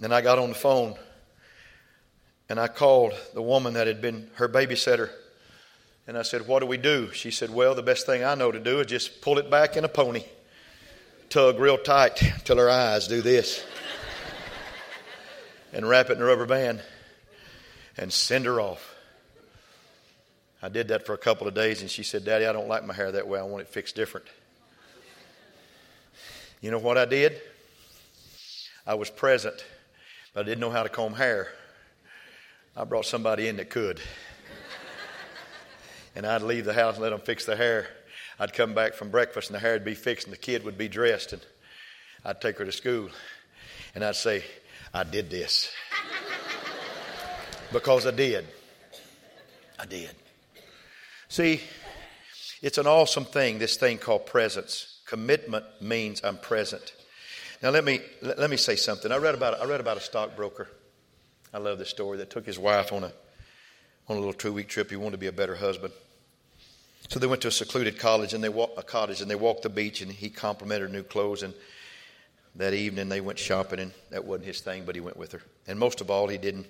then 0.00 0.12
I 0.12 0.20
got 0.20 0.38
on 0.38 0.50
the 0.50 0.54
phone 0.54 0.94
and 2.48 2.60
I 2.60 2.68
called 2.68 3.14
the 3.34 3.42
woman 3.42 3.74
that 3.74 3.86
had 3.86 4.00
been 4.00 4.30
her 4.34 4.48
babysitter 4.48 5.10
And 6.06 6.16
I 6.16 6.22
said, 6.22 6.46
What 6.46 6.60
do 6.60 6.66
we 6.66 6.78
do? 6.78 7.12
She 7.12 7.30
said, 7.30 7.50
Well, 7.50 7.74
the 7.74 7.82
best 7.82 8.06
thing 8.06 8.24
I 8.24 8.34
know 8.34 8.50
to 8.50 8.58
do 8.58 8.80
is 8.80 8.86
just 8.86 9.20
pull 9.20 9.38
it 9.38 9.50
back 9.50 9.76
in 9.76 9.84
a 9.84 9.88
pony, 9.88 10.24
tug 11.28 11.58
real 11.58 11.76
tight 11.76 12.16
till 12.44 12.56
her 12.56 12.70
eyes 12.70 13.08
do 13.08 13.20
this, 13.20 13.62
and 15.72 15.86
wrap 15.86 16.08
it 16.08 16.16
in 16.16 16.22
a 16.22 16.24
rubber 16.24 16.46
band 16.46 16.80
and 17.98 18.10
send 18.10 18.46
her 18.46 18.60
off. 18.60 18.94
I 20.62 20.70
did 20.70 20.88
that 20.88 21.04
for 21.04 21.12
a 21.12 21.18
couple 21.18 21.46
of 21.46 21.54
days, 21.54 21.82
and 21.82 21.90
she 21.90 22.02
said, 22.02 22.24
Daddy, 22.24 22.46
I 22.46 22.52
don't 22.52 22.68
like 22.68 22.84
my 22.84 22.94
hair 22.94 23.12
that 23.12 23.28
way. 23.28 23.38
I 23.38 23.42
want 23.42 23.62
it 23.62 23.68
fixed 23.68 23.94
different. 23.94 24.26
You 26.60 26.72
know 26.72 26.78
what 26.78 26.98
I 26.98 27.04
did? 27.04 27.40
I 28.84 28.94
was 28.94 29.10
present, 29.10 29.64
but 30.34 30.40
I 30.40 30.42
didn't 30.42 30.60
know 30.60 30.70
how 30.70 30.82
to 30.82 30.88
comb 30.88 31.14
hair. 31.14 31.48
I 32.76 32.82
brought 32.82 33.06
somebody 33.06 33.46
in 33.46 33.58
that 33.58 33.70
could. 33.70 34.00
and 36.16 36.26
I'd 36.26 36.42
leave 36.42 36.64
the 36.64 36.72
house 36.72 36.94
and 36.94 37.02
let 37.02 37.10
them 37.10 37.20
fix 37.20 37.44
the 37.44 37.54
hair. 37.54 37.86
I'd 38.40 38.52
come 38.52 38.74
back 38.74 38.94
from 38.94 39.10
breakfast 39.10 39.50
and 39.50 39.54
the 39.54 39.60
hair 39.60 39.74
would 39.74 39.84
be 39.84 39.94
fixed 39.94 40.26
and 40.26 40.32
the 40.32 40.38
kid 40.38 40.64
would 40.64 40.76
be 40.76 40.88
dressed 40.88 41.32
and 41.32 41.42
I'd 42.24 42.40
take 42.40 42.58
her 42.58 42.64
to 42.64 42.72
school 42.72 43.08
and 43.94 44.04
I'd 44.04 44.16
say, 44.16 44.42
I 44.92 45.04
did 45.04 45.30
this. 45.30 45.70
because 47.72 48.04
I 48.04 48.10
did. 48.10 48.46
I 49.78 49.86
did. 49.86 50.10
See, 51.28 51.60
it's 52.62 52.78
an 52.78 52.88
awesome 52.88 53.24
thing, 53.24 53.58
this 53.60 53.76
thing 53.76 53.98
called 53.98 54.26
presence. 54.26 54.97
Commitment 55.08 55.64
means 55.80 56.22
I'm 56.22 56.36
present. 56.36 56.94
Now 57.62 57.70
let 57.70 57.84
me 57.84 58.00
let 58.22 58.50
me 58.50 58.56
say 58.56 58.76
something. 58.76 59.10
I 59.10 59.16
read 59.16 59.34
about 59.34 59.60
I 59.60 59.64
read 59.64 59.80
about 59.80 59.96
a 59.96 60.00
stockbroker 60.00 60.68
I 61.52 61.58
love 61.58 61.78
this 61.78 61.88
story 61.88 62.18
that 62.18 62.30
took 62.30 62.44
his 62.44 62.58
wife 62.58 62.92
on 62.92 63.04
a 63.04 63.12
on 64.08 64.16
a 64.16 64.20
little 64.20 64.32
two 64.32 64.52
week 64.52 64.68
trip. 64.68 64.90
He 64.90 64.96
wanted 64.96 65.12
to 65.12 65.18
be 65.18 65.26
a 65.26 65.32
better 65.32 65.56
husband. 65.56 65.92
So 67.08 67.18
they 67.18 67.26
went 67.26 67.40
to 67.42 67.48
a 67.48 67.52
secluded 67.52 67.98
college 67.98 68.34
and 68.34 68.44
they 68.44 68.48
a 68.48 68.82
cottage 68.82 69.22
and 69.22 69.30
they 69.30 69.34
walked 69.34 69.62
the 69.62 69.70
beach 69.70 70.02
and 70.02 70.12
he 70.12 70.28
complimented 70.28 70.88
her 70.88 70.94
new 70.94 71.02
clothes 71.02 71.42
and 71.42 71.54
that 72.56 72.74
evening 72.74 73.08
they 73.08 73.20
went 73.20 73.38
shopping 73.38 73.78
and 73.78 73.92
that 74.10 74.24
wasn't 74.24 74.46
his 74.46 74.60
thing, 74.60 74.84
but 74.84 74.94
he 74.94 75.00
went 75.00 75.16
with 75.16 75.32
her. 75.32 75.40
And 75.66 75.78
most 75.78 76.00
of 76.00 76.10
all, 76.10 76.28
he 76.28 76.38
didn't 76.38 76.66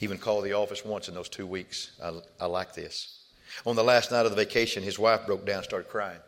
even 0.00 0.16
call 0.16 0.40
the 0.40 0.52
office 0.52 0.84
once 0.84 1.08
in 1.08 1.14
those 1.14 1.28
two 1.28 1.46
weeks. 1.46 1.92
I, 2.02 2.20
I 2.40 2.46
like 2.46 2.74
this. 2.74 3.24
On 3.66 3.76
the 3.76 3.84
last 3.84 4.10
night 4.10 4.24
of 4.24 4.30
the 4.30 4.36
vacation, 4.36 4.82
his 4.82 4.98
wife 4.98 5.26
broke 5.26 5.44
down 5.44 5.56
and 5.56 5.64
started 5.64 5.88
crying. 5.88 6.20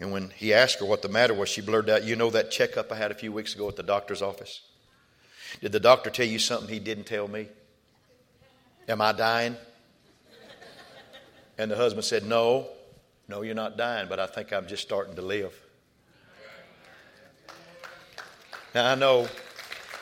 And 0.00 0.10
when 0.10 0.30
he 0.30 0.52
asked 0.52 0.80
her 0.80 0.84
what 0.84 1.02
the 1.02 1.08
matter 1.08 1.34
was, 1.34 1.48
she 1.48 1.60
blurted 1.60 1.90
out, 1.90 2.04
You 2.04 2.16
know 2.16 2.30
that 2.30 2.50
checkup 2.50 2.90
I 2.90 2.96
had 2.96 3.10
a 3.10 3.14
few 3.14 3.32
weeks 3.32 3.54
ago 3.54 3.68
at 3.68 3.76
the 3.76 3.82
doctor's 3.82 4.22
office? 4.22 4.60
Did 5.60 5.72
the 5.72 5.80
doctor 5.80 6.10
tell 6.10 6.26
you 6.26 6.38
something 6.38 6.68
he 6.68 6.80
didn't 6.80 7.04
tell 7.04 7.28
me? 7.28 7.48
Am 8.88 9.00
I 9.00 9.12
dying? 9.12 9.56
And 11.56 11.70
the 11.70 11.76
husband 11.76 12.04
said, 12.04 12.24
No, 12.24 12.68
no, 13.28 13.42
you're 13.42 13.54
not 13.54 13.76
dying, 13.76 14.08
but 14.08 14.18
I 14.18 14.26
think 14.26 14.52
I'm 14.52 14.66
just 14.66 14.82
starting 14.82 15.14
to 15.16 15.22
live. 15.22 15.58
Now 18.74 18.90
I 18.90 18.94
know 18.96 19.28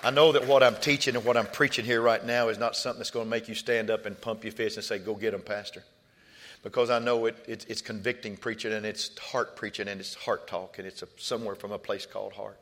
I 0.04 0.10
know 0.10 0.32
that 0.32 0.48
what 0.48 0.64
I'm 0.64 0.74
teaching 0.76 1.14
and 1.14 1.24
what 1.24 1.36
I'm 1.36 1.46
preaching 1.46 1.84
here 1.84 2.02
right 2.02 2.24
now 2.24 2.48
is 2.48 2.58
not 2.58 2.74
something 2.74 2.98
that's 2.98 3.12
going 3.12 3.26
to 3.26 3.30
make 3.30 3.48
you 3.48 3.54
stand 3.54 3.88
up 3.88 4.04
and 4.04 4.20
pump 4.20 4.42
your 4.42 4.52
fist 4.52 4.76
and 4.76 4.84
say, 4.84 4.98
Go 4.98 5.14
get 5.14 5.30
them, 5.30 5.42
Pastor. 5.42 5.84
Because 6.62 6.90
I 6.90 6.98
know 6.98 7.26
it, 7.26 7.36
it 7.46 7.66
it's 7.68 7.82
convicting 7.82 8.36
preaching 8.36 8.72
and 8.72 8.86
it's 8.86 9.16
heart 9.18 9.56
preaching 9.56 9.88
and 9.88 10.00
it's 10.00 10.14
heart 10.14 10.46
talk 10.46 10.78
and 10.78 10.86
it's 10.86 11.02
a, 11.02 11.08
somewhere 11.16 11.54
from 11.54 11.72
a 11.72 11.78
place 11.78 12.06
called 12.06 12.32
heart. 12.32 12.58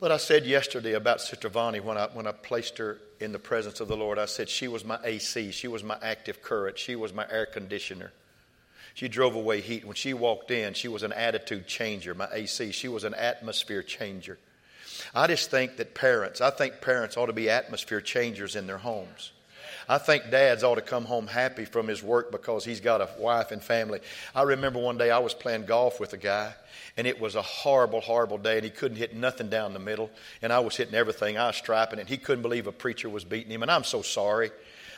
But 0.00 0.12
I 0.12 0.16
said 0.16 0.44
yesterday 0.44 0.92
about 0.92 1.20
Sister 1.20 1.48
Vonnie 1.48 1.80
when 1.80 1.96
I, 1.96 2.08
when 2.12 2.26
I 2.26 2.32
placed 2.32 2.78
her 2.78 2.98
in 3.20 3.32
the 3.32 3.38
presence 3.38 3.80
of 3.80 3.88
the 3.88 3.96
Lord, 3.96 4.18
I 4.18 4.26
said 4.26 4.48
she 4.48 4.68
was 4.68 4.84
my 4.84 4.98
AC, 5.02 5.50
she 5.50 5.68
was 5.68 5.82
my 5.82 5.96
active 6.02 6.42
current, 6.42 6.78
she 6.78 6.96
was 6.96 7.12
my 7.12 7.26
air 7.30 7.46
conditioner. 7.46 8.12
She 8.94 9.08
drove 9.08 9.34
away 9.34 9.60
heat. 9.60 9.84
When 9.84 9.96
she 9.96 10.14
walked 10.14 10.52
in, 10.52 10.72
she 10.74 10.86
was 10.86 11.02
an 11.02 11.12
attitude 11.12 11.66
changer, 11.66 12.14
my 12.14 12.28
AC. 12.32 12.70
She 12.70 12.86
was 12.86 13.02
an 13.02 13.14
atmosphere 13.14 13.82
changer. 13.82 14.38
I 15.12 15.26
just 15.26 15.50
think 15.50 15.76
that 15.78 15.94
parents, 15.94 16.40
I 16.40 16.50
think 16.50 16.80
parents 16.80 17.16
ought 17.16 17.26
to 17.26 17.32
be 17.32 17.50
atmosphere 17.50 18.00
changers 18.00 18.54
in 18.54 18.68
their 18.68 18.78
homes. 18.78 19.32
I 19.88 19.98
think 19.98 20.30
dads 20.30 20.64
ought 20.64 20.76
to 20.76 20.82
come 20.82 21.04
home 21.04 21.26
happy 21.26 21.64
from 21.64 21.88
his 21.88 22.02
work 22.02 22.30
because 22.30 22.64
he's 22.64 22.80
got 22.80 23.00
a 23.00 23.08
wife 23.18 23.50
and 23.50 23.62
family. 23.62 24.00
I 24.34 24.42
remember 24.42 24.78
one 24.78 24.98
day 24.98 25.10
I 25.10 25.18
was 25.18 25.34
playing 25.34 25.66
golf 25.66 26.00
with 26.00 26.12
a 26.12 26.16
guy, 26.16 26.54
and 26.96 27.06
it 27.06 27.20
was 27.20 27.34
a 27.34 27.42
horrible, 27.42 28.00
horrible 28.00 28.38
day, 28.38 28.56
and 28.56 28.64
he 28.64 28.70
couldn't 28.70 28.98
hit 28.98 29.14
nothing 29.14 29.48
down 29.48 29.72
the 29.72 29.78
middle, 29.78 30.10
and 30.42 30.52
I 30.52 30.60
was 30.60 30.76
hitting 30.76 30.94
everything. 30.94 31.38
I 31.38 31.48
was 31.48 31.56
striping, 31.56 31.98
and 31.98 32.08
he 32.08 32.16
couldn't 32.16 32.42
believe 32.42 32.66
a 32.66 32.72
preacher 32.72 33.08
was 33.08 33.24
beating 33.24 33.50
him, 33.50 33.62
and 33.62 33.70
I'm 33.70 33.84
so 33.84 34.02
sorry. 34.02 34.50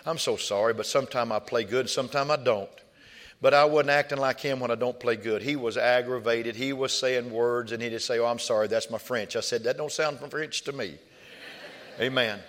I'm 0.04 0.18
so 0.18 0.36
sorry, 0.36 0.72
but 0.72 0.86
sometimes 0.86 1.32
I 1.32 1.40
play 1.40 1.64
good, 1.64 1.90
sometimes 1.90 2.30
I 2.30 2.36
don't. 2.36 2.70
But 3.40 3.52
I 3.52 3.64
wasn't 3.66 3.90
acting 3.90 4.18
like 4.18 4.40
him 4.40 4.60
when 4.60 4.70
I 4.70 4.76
don't 4.76 4.98
play 4.98 5.16
good. 5.16 5.42
He 5.42 5.56
was 5.56 5.76
aggravated. 5.76 6.56
He 6.56 6.72
was 6.72 6.96
saying 6.96 7.30
words, 7.30 7.72
and 7.72 7.82
he'd 7.82 8.00
say, 8.00 8.18
"Oh, 8.18 8.26
I'm 8.26 8.38
sorry, 8.38 8.66
that's 8.66 8.88
my 8.88 8.98
French." 8.98 9.36
I 9.36 9.40
said, 9.40 9.64
"That 9.64 9.76
don't 9.76 9.92
sound 9.92 10.18
French 10.30 10.62
to 10.62 10.72
me." 10.72 10.98
Amen. 12.00 12.40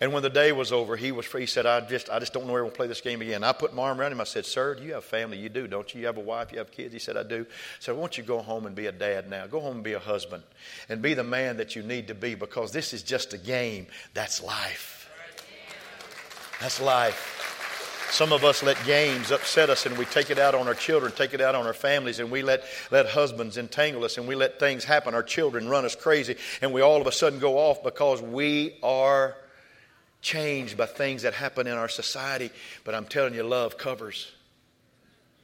And 0.00 0.12
when 0.12 0.22
the 0.22 0.30
day 0.30 0.52
was 0.52 0.72
over, 0.72 0.96
he 0.96 1.10
was 1.10 1.24
free. 1.24 1.42
He 1.42 1.46
said, 1.46 1.64
I 1.64 1.80
just, 1.80 2.10
I 2.10 2.18
just 2.18 2.34
don't 2.34 2.46
know 2.46 2.52
where 2.52 2.62
we'll 2.62 2.72
play 2.72 2.86
this 2.86 3.00
game 3.00 3.22
again. 3.22 3.42
I 3.42 3.52
put 3.52 3.74
my 3.74 3.84
arm 3.84 3.98
around 3.98 4.12
him. 4.12 4.20
I 4.20 4.24
said, 4.24 4.44
Sir, 4.44 4.74
do 4.74 4.82
you 4.82 4.92
have 4.92 5.04
family? 5.04 5.38
You 5.38 5.48
do, 5.48 5.66
don't 5.66 5.92
you? 5.94 6.00
You 6.00 6.06
have 6.06 6.18
a 6.18 6.20
wife? 6.20 6.52
You 6.52 6.58
have 6.58 6.70
kids? 6.70 6.92
He 6.92 6.98
said, 6.98 7.16
I 7.16 7.22
do. 7.22 7.46
I 7.48 7.54
said, 7.80 7.92
I 7.92 7.98
want 7.98 8.18
you 8.18 8.24
go 8.24 8.40
home 8.40 8.66
and 8.66 8.76
be 8.76 8.86
a 8.86 8.92
dad 8.92 9.30
now. 9.30 9.46
Go 9.46 9.58
home 9.58 9.76
and 9.76 9.84
be 9.84 9.94
a 9.94 9.98
husband 9.98 10.42
and 10.90 11.00
be 11.00 11.14
the 11.14 11.24
man 11.24 11.56
that 11.56 11.74
you 11.74 11.82
need 11.82 12.08
to 12.08 12.14
be 12.14 12.34
because 12.34 12.72
this 12.72 12.92
is 12.92 13.02
just 13.02 13.32
a 13.32 13.38
game. 13.38 13.86
That's 14.12 14.42
life. 14.42 15.10
That's 16.60 16.80
life. 16.80 17.44
Some 18.10 18.32
of 18.32 18.44
us 18.44 18.62
let 18.62 18.82
games 18.84 19.32
upset 19.32 19.68
us 19.68 19.86
and 19.86 19.96
we 19.98 20.04
take 20.04 20.30
it 20.30 20.38
out 20.38 20.54
on 20.54 20.68
our 20.68 20.74
children, 20.74 21.12
take 21.12 21.34
it 21.34 21.40
out 21.40 21.54
on 21.54 21.66
our 21.66 21.74
families, 21.74 22.20
and 22.20 22.30
we 22.30 22.42
let, 22.42 22.64
let 22.90 23.06
husbands 23.06 23.58
entangle 23.58 24.04
us 24.04 24.16
and 24.16 24.28
we 24.28 24.34
let 24.34 24.60
things 24.60 24.84
happen. 24.84 25.12
Our 25.12 25.22
children 25.22 25.68
run 25.68 25.84
us 25.84 25.96
crazy 25.96 26.36
and 26.62 26.72
we 26.72 26.82
all 26.82 27.00
of 27.00 27.06
a 27.06 27.12
sudden 27.12 27.38
go 27.38 27.58
off 27.58 27.82
because 27.82 28.22
we 28.22 28.76
are 28.82 29.36
changed 30.26 30.76
by 30.76 30.86
things 30.86 31.22
that 31.22 31.34
happen 31.34 31.68
in 31.68 31.74
our 31.74 31.88
society. 31.88 32.50
But 32.82 32.96
I'm 32.96 33.04
telling 33.04 33.32
you, 33.32 33.44
love 33.44 33.78
covers 33.78 34.32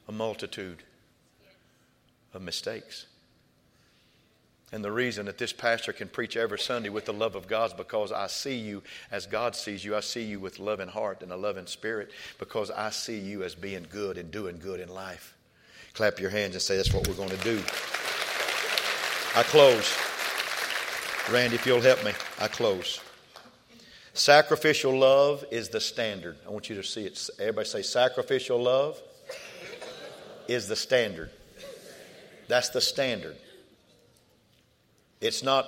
a 0.09 0.13
multitude 0.13 0.83
of 2.35 2.43
mistakes. 2.43 3.07
And 4.73 4.83
the 4.83 4.91
reason 4.91 5.27
that 5.27 5.39
this 5.39 5.53
pastor 5.53 5.93
can 5.93 6.09
preach 6.09 6.37
every 6.37 6.59
Sunday 6.59 6.89
with 6.89 7.05
the 7.05 7.13
love 7.13 7.37
of 7.37 7.47
God 7.47 7.71
is 7.71 7.75
because 7.75 8.11
I 8.11 8.27
see 8.27 8.57
you 8.57 8.83
as 9.13 9.27
God 9.27 9.55
sees 9.55 9.85
you. 9.85 9.95
I 9.95 10.01
see 10.01 10.23
you 10.23 10.41
with 10.41 10.59
loving 10.59 10.89
heart 10.89 11.23
and 11.23 11.31
a 11.31 11.37
loving 11.37 11.67
spirit 11.67 12.11
because 12.39 12.71
I 12.71 12.91
see 12.91 13.19
you 13.19 13.45
as 13.45 13.55
being 13.55 13.87
good 13.89 14.19
and 14.19 14.33
doing 14.33 14.59
good 14.59 14.81
in 14.81 14.89
life. 14.89 15.37
Clap 15.93 16.19
your 16.19 16.31
hands 16.31 16.55
and 16.55 16.63
say, 16.63 16.77
That's 16.77 16.93
what 16.93 17.07
we're 17.07 17.15
going 17.15 17.29
to 17.29 17.45
do. 17.45 17.59
I 19.37 19.43
close. 19.45 19.95
Randy, 21.31 21.55
if 21.55 21.67
you'll 21.67 21.81
help 21.81 22.05
me, 22.05 22.13
I 22.41 22.49
close. 22.49 23.01
Sacrificial 24.15 24.99
love 24.99 25.45
is 25.51 25.71
the 25.71 25.81
standard. 25.81 26.37
I 26.47 26.51
want 26.51 26.69
you 26.69 26.77
to 26.77 26.85
see 26.85 27.05
it. 27.05 27.31
Everybody 27.39 27.67
say, 27.67 27.83
sacrificial 27.83 28.63
love 28.63 29.01
is 30.49 30.69
the 30.69 30.77
standard. 30.77 31.31
That's 32.49 32.69
the 32.69 32.81
standard. 32.81 33.37
It's 35.21 35.43
not 35.43 35.67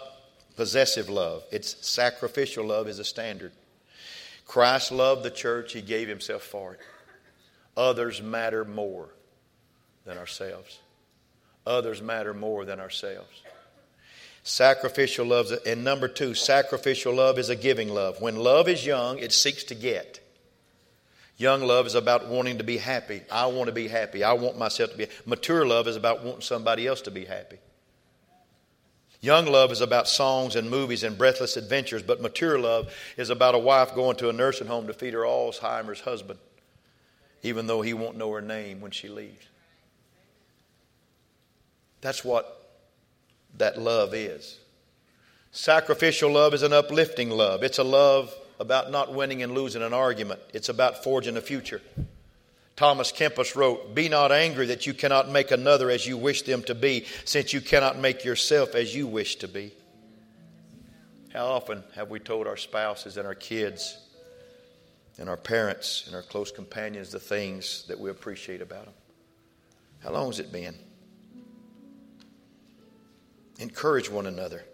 possessive 0.56 1.08
love, 1.08 1.44
it's 1.50 1.86
sacrificial 1.86 2.66
love 2.66 2.88
is 2.88 2.98
a 2.98 3.04
standard. 3.04 3.52
Christ 4.46 4.92
loved 4.92 5.22
the 5.22 5.30
church, 5.30 5.72
He 5.72 5.80
gave 5.80 6.06
Himself 6.08 6.42
for 6.42 6.74
it. 6.74 6.80
Others 7.76 8.20
matter 8.20 8.64
more 8.64 9.08
than 10.04 10.18
ourselves. 10.18 10.78
Others 11.66 12.02
matter 12.02 12.34
more 12.34 12.64
than 12.64 12.78
ourselves. 12.78 13.42
Sacrificial 14.44 15.26
love. 15.26 15.50
And 15.66 15.82
number 15.82 16.06
two, 16.06 16.34
sacrificial 16.34 17.14
love 17.14 17.38
is 17.38 17.48
a 17.48 17.56
giving 17.56 17.88
love. 17.88 18.20
When 18.20 18.36
love 18.36 18.68
is 18.68 18.86
young, 18.86 19.18
it 19.18 19.32
seeks 19.32 19.64
to 19.64 19.74
get. 19.74 20.20
Young 21.36 21.62
love 21.62 21.86
is 21.86 21.94
about 21.94 22.28
wanting 22.28 22.58
to 22.58 22.64
be 22.64 22.76
happy. 22.76 23.22
I 23.32 23.46
want 23.46 23.66
to 23.66 23.72
be 23.72 23.88
happy. 23.88 24.22
I 24.22 24.34
want 24.34 24.56
myself 24.56 24.92
to 24.92 24.96
be. 24.96 25.06
Mature 25.24 25.66
love 25.66 25.88
is 25.88 25.96
about 25.96 26.22
wanting 26.22 26.42
somebody 26.42 26.86
else 26.86 27.00
to 27.02 27.10
be 27.10 27.24
happy. 27.24 27.56
Young 29.22 29.46
love 29.46 29.72
is 29.72 29.80
about 29.80 30.06
songs 30.06 30.54
and 30.54 30.68
movies 30.68 31.02
and 31.02 31.16
breathless 31.16 31.56
adventures, 31.56 32.02
but 32.02 32.20
mature 32.20 32.58
love 32.58 32.94
is 33.16 33.30
about 33.30 33.54
a 33.54 33.58
wife 33.58 33.94
going 33.94 34.16
to 34.16 34.28
a 34.28 34.32
nursing 34.34 34.66
home 34.66 34.86
to 34.86 34.92
feed 34.92 35.14
her 35.14 35.20
Alzheimer's 35.20 36.00
husband, 36.00 36.38
even 37.42 37.66
though 37.66 37.80
he 37.80 37.94
won't 37.94 38.18
know 38.18 38.30
her 38.32 38.42
name 38.42 38.82
when 38.82 38.90
she 38.90 39.08
leaves. 39.08 39.46
That's 42.02 42.22
what 42.22 42.63
that 43.58 43.78
love 43.78 44.14
is. 44.14 44.58
Sacrificial 45.52 46.32
love 46.32 46.54
is 46.54 46.62
an 46.62 46.72
uplifting 46.72 47.30
love. 47.30 47.62
It's 47.62 47.78
a 47.78 47.84
love 47.84 48.34
about 48.58 48.90
not 48.90 49.14
winning 49.14 49.42
and 49.42 49.52
losing 49.54 49.82
an 49.82 49.92
argument, 49.94 50.40
it's 50.52 50.68
about 50.68 51.02
forging 51.02 51.36
a 51.36 51.40
future. 51.40 51.80
Thomas 52.76 53.12
Kempis 53.12 53.54
wrote, 53.54 53.94
Be 53.94 54.08
not 54.08 54.32
angry 54.32 54.66
that 54.66 54.84
you 54.86 54.94
cannot 54.94 55.30
make 55.30 55.52
another 55.52 55.90
as 55.90 56.06
you 56.06 56.16
wish 56.16 56.42
them 56.42 56.62
to 56.64 56.74
be, 56.74 57.06
since 57.24 57.52
you 57.52 57.60
cannot 57.60 57.98
make 57.98 58.24
yourself 58.24 58.74
as 58.74 58.94
you 58.94 59.06
wish 59.06 59.36
to 59.36 59.48
be. 59.48 59.72
How 61.32 61.46
often 61.46 61.84
have 61.94 62.10
we 62.10 62.18
told 62.18 62.48
our 62.48 62.56
spouses 62.56 63.16
and 63.16 63.26
our 63.26 63.34
kids, 63.34 63.96
and 65.18 65.28
our 65.28 65.36
parents 65.36 66.04
and 66.06 66.16
our 66.16 66.22
close 66.22 66.50
companions 66.50 67.10
the 67.10 67.20
things 67.20 67.84
that 67.88 67.98
we 67.98 68.10
appreciate 68.10 68.60
about 68.60 68.84
them. 68.84 68.94
How 70.02 70.12
long 70.12 70.26
has 70.26 70.40
it 70.40 70.52
been? 70.52 70.74
Encourage 73.58 74.10
one 74.10 74.26
another. 74.26 74.64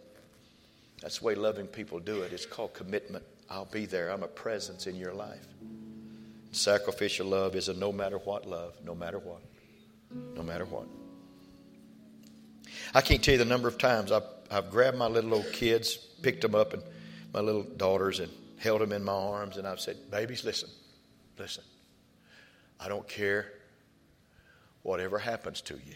That's 1.02 1.18
the 1.18 1.24
way 1.26 1.34
loving 1.34 1.66
people 1.66 1.98
do 1.98 2.22
it. 2.22 2.32
It's 2.32 2.46
called 2.46 2.74
commitment. 2.74 3.24
I'll 3.48 3.66
be 3.66 3.86
there. 3.86 4.10
I'm 4.10 4.22
a 4.22 4.28
presence 4.28 4.86
in 4.86 4.96
your 4.96 5.12
life. 5.12 5.46
Sacrificial 6.52 7.26
love 7.26 7.54
is 7.56 7.68
a 7.68 7.74
no 7.74 7.92
matter 7.92 8.18
what 8.18 8.46
love, 8.46 8.74
no 8.84 8.94
matter 8.94 9.18
what. 9.18 9.40
No 10.34 10.42
matter 10.42 10.64
what. 10.64 10.86
I 12.94 13.00
can't 13.00 13.22
tell 13.22 13.32
you 13.32 13.38
the 13.38 13.44
number 13.44 13.68
of 13.68 13.78
times 13.78 14.10
I've, 14.10 14.24
I've 14.50 14.70
grabbed 14.70 14.96
my 14.96 15.06
little 15.06 15.34
old 15.34 15.52
kids, 15.52 15.96
picked 16.22 16.42
them 16.42 16.54
up, 16.54 16.72
and 16.72 16.82
my 17.32 17.40
little 17.40 17.62
daughters, 17.62 18.18
and 18.18 18.30
held 18.58 18.80
them 18.80 18.92
in 18.92 19.04
my 19.04 19.12
arms, 19.12 19.56
and 19.56 19.66
I've 19.66 19.80
said, 19.80 19.96
Babies, 20.10 20.44
listen, 20.44 20.68
listen. 21.38 21.64
I 22.78 22.88
don't 22.88 23.06
care 23.06 23.46
whatever 24.82 25.18
happens 25.18 25.60
to 25.62 25.74
you. 25.74 25.94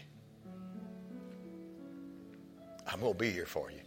I'm 2.95 3.01
going 3.01 3.11
to 3.11 3.19
be 3.19 3.29
here 3.29 3.45
for 3.45 3.69
you. 3.69 3.81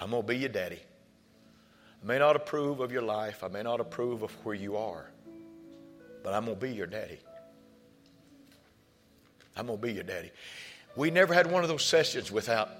I'm 0.00 0.10
going 0.10 0.22
to 0.22 0.28
be 0.28 0.38
your 0.38 0.48
daddy. 0.48 0.78
I 2.00 2.06
may 2.06 2.20
not 2.20 2.36
approve 2.36 2.78
of 2.78 2.92
your 2.92 3.02
life, 3.02 3.42
I 3.42 3.48
may 3.48 3.64
not 3.64 3.80
approve 3.80 4.22
of 4.22 4.30
where 4.44 4.54
you 4.54 4.76
are, 4.76 5.10
but 6.22 6.32
I'm 6.34 6.44
going 6.44 6.56
to 6.56 6.64
be 6.64 6.72
your 6.72 6.86
daddy. 6.86 7.18
I'm 9.56 9.66
going 9.66 9.80
to 9.80 9.84
be 9.84 9.92
your 9.92 10.04
daddy. 10.04 10.30
We 10.94 11.10
never 11.10 11.34
had 11.34 11.50
one 11.50 11.64
of 11.64 11.68
those 11.68 11.84
sessions 11.84 12.30
without. 12.30 12.70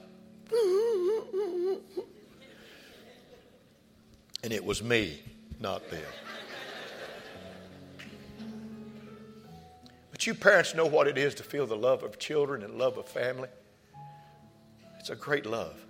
And 4.44 4.52
it 4.52 4.64
was 4.64 4.80
me, 4.80 5.24
not 5.58 5.90
them. 5.90 6.04
But 10.12 10.24
you 10.24 10.34
parents 10.34 10.72
know 10.72 10.86
what 10.86 11.08
it 11.08 11.18
is 11.18 11.34
to 11.34 11.42
feel 11.42 11.66
the 11.66 11.76
love 11.76 12.04
of 12.04 12.20
children 12.20 12.62
and 12.62 12.78
love 12.78 12.96
of 12.96 13.08
family. 13.08 13.48
It's 15.06 15.12
a 15.12 15.14
great 15.14 15.46
love, 15.46 15.80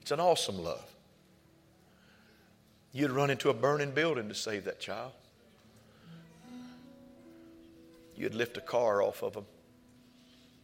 it's 0.00 0.12
an 0.12 0.20
awesome 0.20 0.62
love. 0.62 0.88
You'd 2.92 3.10
run 3.10 3.30
into 3.30 3.50
a 3.50 3.52
burning 3.52 3.90
building 3.90 4.28
to 4.28 4.34
save 4.36 4.66
that 4.66 4.78
child. 4.78 5.10
You'd 8.14 8.36
lift 8.36 8.56
a 8.56 8.60
car 8.60 9.02
off 9.02 9.24
of 9.24 9.32
them 9.32 9.46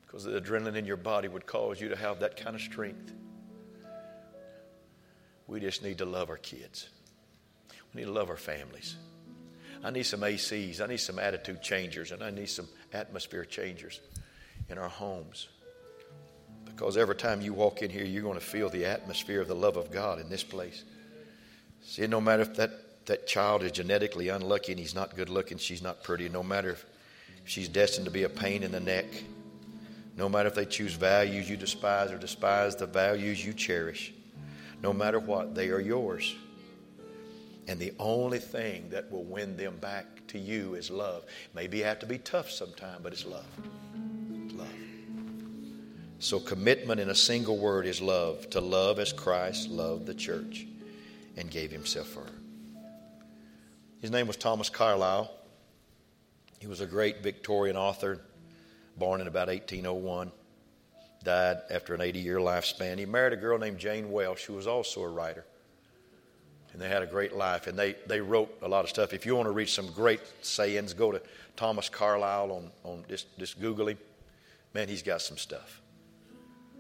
because 0.07 0.23
the 0.23 0.41
adrenaline 0.41 0.77
in 0.77 0.85
your 0.85 0.97
body 0.97 1.27
would 1.27 1.47
cause 1.47 1.81
you 1.81 1.89
to 1.89 1.97
have 1.97 2.21
that 2.21 2.37
kind 2.37 2.55
of 2.55 2.63
strength. 2.63 3.13
We 5.49 5.59
just 5.59 5.83
need 5.83 5.99
to 5.99 6.05
love 6.05 6.31
our 6.31 6.37
kids. 6.37 6.89
We 7.93 8.03
need 8.03 8.07
to 8.07 8.13
love 8.13 8.31
our 8.31 8.37
families. 8.37 8.95
I 9.83 9.91
need 9.91 10.07
some 10.07 10.21
ACs. 10.21 10.81
I 10.81 10.87
need 10.87 11.01
some 11.01 11.19
attitude 11.19 11.61
changers, 11.61 12.13
and 12.13 12.23
I 12.23 12.31
need 12.31 12.51
some 12.51 12.69
atmosphere 12.93 13.45
changers 13.45 14.01
in 14.69 14.79
our 14.79 14.89
homes. 14.89 15.49
Because 16.79 16.97
every 16.97 17.17
time 17.17 17.41
you 17.41 17.53
walk 17.53 17.83
in 17.83 17.91
here, 17.91 18.05
you're 18.05 18.23
going 18.23 18.39
to 18.39 18.45
feel 18.45 18.71
the 18.71 18.85
atmosphere 18.85 19.41
of 19.41 19.49
the 19.49 19.55
love 19.55 19.77
of 19.77 19.91
God 19.91 20.21
in 20.21 20.31
this 20.31 20.45
place. 20.45 20.85
See, 21.83 22.07
no 22.07 22.21
matter 22.21 22.43
if 22.43 22.55
that, 22.55 23.05
that 23.07 23.27
child 23.27 23.65
is 23.65 23.73
genetically 23.73 24.29
unlucky 24.29 24.71
and 24.71 24.79
he's 24.79 24.95
not 24.95 25.17
good 25.17 25.29
looking, 25.29 25.59
she's 25.59 25.83
not 25.83 26.05
pretty, 26.05 26.29
no 26.29 26.45
matter 26.45 26.71
if 26.71 26.87
she's 27.45 27.69
destined 27.69 28.05
to 28.05 28.13
be 28.13 28.23
a 28.23 28.29
pain 28.29 28.63
in 28.63 28.71
the 28.71 28.79
neck, 28.79 29.07
no 30.17 30.29
matter 30.29 30.49
if 30.49 30.55
they 30.55 30.67
choose 30.67 30.95
values 30.95 31.51
you 31.51 31.57
despise 31.57 32.13
or 32.13 32.17
despise 32.17 32.77
the 32.77 32.87
values 32.87 33.45
you 33.45 33.53
cherish, 33.53 34.13
no 34.81 34.93
matter 34.93 35.19
what, 35.19 35.57
they 35.57 35.71
are 35.71 35.81
yours. 35.81 36.37
And 37.67 37.81
the 37.81 37.93
only 37.99 38.39
thing 38.39 38.89
that 38.91 39.11
will 39.11 39.25
win 39.25 39.57
them 39.57 39.79
back 39.79 40.07
to 40.29 40.39
you 40.39 40.75
is 40.75 40.93
love. 40.93 41.25
Maybe 41.57 41.79
you 41.79 41.85
have 41.85 41.99
to 41.99 42.07
be 42.07 42.19
tough 42.19 42.49
sometime, 42.49 43.01
but 43.03 43.13
it's 43.13 43.25
love. 43.25 43.45
It's 43.57 43.67
love. 43.97 44.08
So, 46.21 46.41
commitment 46.41 47.01
in 47.01 47.11
a 47.11 47.15
single 47.15 47.59
word 47.59 47.87
is 47.87 48.01
love. 48.01 48.51
To 48.51 48.61
love 48.61 48.99
as 48.99 49.13
Christ 49.13 49.69
loved 49.71 50.07
the 50.07 50.15
church 50.15 50.67
and 51.37 51.49
gave 51.49 51.71
himself 51.71 52.09
for 52.09 52.21
her. 52.21 52.33
His 54.01 54.11
name 54.11 54.27
was 54.27 54.37
Thomas 54.37 54.69
Carlyle. 54.69 55.31
He 56.59 56.67
was 56.67 56.81
a 56.81 56.87
great 56.87 57.23
Victorian 57.23 57.77
author, 57.77 58.21
born 58.97 59.21
in 59.21 59.29
about 59.29 59.47
1801, 59.47 60.33
died 61.23 61.59
after 61.71 61.95
an 61.95 62.01
80 62.01 62.19
year 62.19 62.39
lifespan. 62.39 62.99
He 62.99 63.07
married 63.07 63.33
a 63.33 63.37
girl 63.37 63.59
named 63.59 63.79
Jane 63.79 64.11
Welsh, 64.11 64.45
who 64.45 64.55
was 64.55 64.67
also 64.67 65.03
a 65.03 65.09
writer. 65.09 65.45
And 66.73 66.83
they 66.83 66.89
had 66.89 67.03
a 67.03 67.07
great 67.07 67.35
life, 67.35 67.69
and 67.69 67.79
they, 67.79 67.95
they 68.07 68.21
wrote 68.21 68.53
a 68.63 68.69
lot 68.69 68.85
of 68.85 68.91
stuff. 68.91 69.13
If 69.13 69.25
you 69.25 69.37
want 69.37 69.47
to 69.47 69.53
read 69.53 69.69
some 69.69 69.91
great 69.93 70.21
sayings, 70.43 70.95
go 70.95 71.13
to 71.13 71.23
Thomas 71.57 71.89
Carlyle 71.89 72.51
on, 72.53 72.71
on 72.83 73.05
just, 73.09 73.27
just 73.39 73.61
Google 73.61 73.89
him. 73.89 73.99
Man, 74.75 74.89
he's 74.89 75.03
got 75.03 75.23
some 75.23 75.39
stuff. 75.39 75.81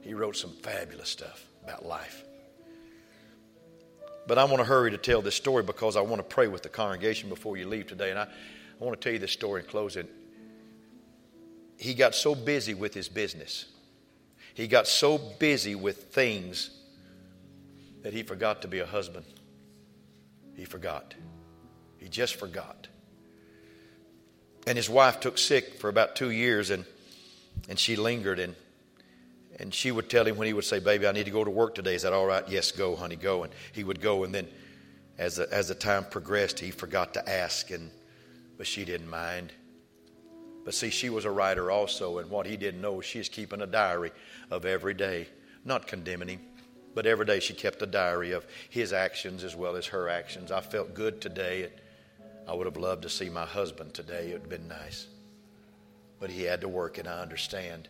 He 0.09 0.15
wrote 0.15 0.39
some 0.39 0.53
fabulous 0.63 1.11
stuff 1.11 1.45
about 1.63 1.85
life. 1.85 2.25
But 4.27 4.39
I 4.39 4.45
want 4.45 4.57
to 4.57 4.65
hurry 4.65 4.91
to 4.93 4.97
tell 4.97 5.21
this 5.21 5.35
story 5.35 5.63
because 5.63 5.97
I 5.97 6.01
want 6.01 6.17
to 6.17 6.23
pray 6.23 6.47
with 6.47 6.63
the 6.63 6.71
congregation 6.71 7.29
before 7.29 7.59
you 7.59 7.69
leave 7.69 7.89
today. 7.89 8.09
And 8.09 8.19
I, 8.19 8.23
I 8.23 8.85
want 8.85 8.99
to 8.99 9.05
tell 9.05 9.13
you 9.13 9.19
this 9.19 9.33
story 9.33 9.61
in 9.61 9.69
closing. 9.69 10.09
He 11.77 11.93
got 11.93 12.15
so 12.15 12.35
busy 12.35 12.73
with 12.73 12.95
his 12.95 13.07
business, 13.11 13.67
he 14.55 14.67
got 14.67 14.89
so 14.89 15.19
busy 15.19 15.75
with 15.75 16.05
things 16.05 16.71
that 18.03 18.15
he 18.15 18.23
forgot 18.23 18.63
to 18.63 18.69
be 18.69 18.79
a 18.79 18.87
husband. 18.87 19.27
He 20.57 20.65
forgot. 20.65 21.13
He 21.99 22.09
just 22.09 22.37
forgot. 22.37 22.89
And 24.67 24.79
his 24.79 24.89
wife 24.89 25.21
took 25.21 25.37
sick 25.37 25.75
for 25.75 25.91
about 25.91 26.17
two 26.17 26.31
years, 26.31 26.71
and, 26.71 26.87
and 27.69 27.79
she 27.79 27.95
lingered. 27.95 28.39
And 28.39 28.55
and 29.59 29.75
she 29.75 29.91
would 29.91 30.09
tell 30.09 30.27
him 30.27 30.37
when 30.37 30.47
he 30.47 30.53
would 30.53 30.65
say, 30.65 30.79
Baby, 30.79 31.07
I 31.07 31.13
need 31.13 31.25
to 31.25 31.31
go 31.31 31.45
to 31.45 31.51
work 31.51 31.75
today. 31.75 31.95
Is 31.95 32.03
that 32.03 32.13
all 32.13 32.27
right? 32.27 32.49
Yes, 32.49 32.71
go, 32.71 32.95
honey, 32.95 33.17
go. 33.17 33.43
And 33.43 33.53
he 33.73 33.85
would 33.85 34.01
go. 34.01 34.25
And 34.25 34.35
then 34.35 34.47
as 35.19 35.37
the, 35.37 35.53
as 35.53 35.69
the 35.69 35.75
time 35.75 36.05
progressed, 36.05 36.61
he 36.61 36.71
forgot 36.71 37.15
to 37.15 37.29
ask, 37.29 37.71
and, 37.71 37.91
but 38.57 38.67
she 38.67 38.85
didn't 38.85 39.11
mind. 39.11 39.53
But 40.65 40.75
see, 40.75 40.91
she 40.91 41.11
was 41.11 41.25
a 41.25 41.31
writer 41.31 41.71
also, 41.71 42.19
and 42.19 42.31
what 42.31 42.47
he 42.47 42.57
didn't 42.57 42.81
know 42.81 43.01
she 43.01 43.19
was 43.19 43.29
keeping 43.29 43.63
a 43.63 43.67
diary 43.67 44.13
of 44.51 44.65
every 44.65 44.95
day, 44.95 45.27
not 45.65 45.87
condemning 45.87 46.29
him, 46.29 46.41
but 46.95 47.07
every 47.07 47.27
day 47.27 47.41
she 47.41 47.55
kept 47.55 47.83
a 47.83 47.87
diary 47.87 48.33
of 48.33 48.47
his 48.71 48.93
actions 48.93 49.45
as 49.45 49.57
well 49.57 49.77
as 49.77 49.87
her 49.87 50.09
actions. 50.09 50.53
I 50.53 50.61
felt 50.61 50.95
good 50.95 51.21
today. 51.21 51.71
I 52.47 52.55
would 52.55 52.67
have 52.67 52.77
loved 52.77 53.03
to 53.03 53.09
see 53.09 53.29
my 53.29 53.45
husband 53.45 53.95
today. 53.95 54.29
It 54.29 54.33
would 54.35 54.41
have 54.43 54.49
been 54.51 54.69
nice. 54.69 55.07
But 56.21 56.31
he 56.31 56.43
had 56.43 56.61
to 56.61 56.69
work, 56.69 56.99
and 56.99 57.09
I 57.09 57.21
understand. 57.21 57.89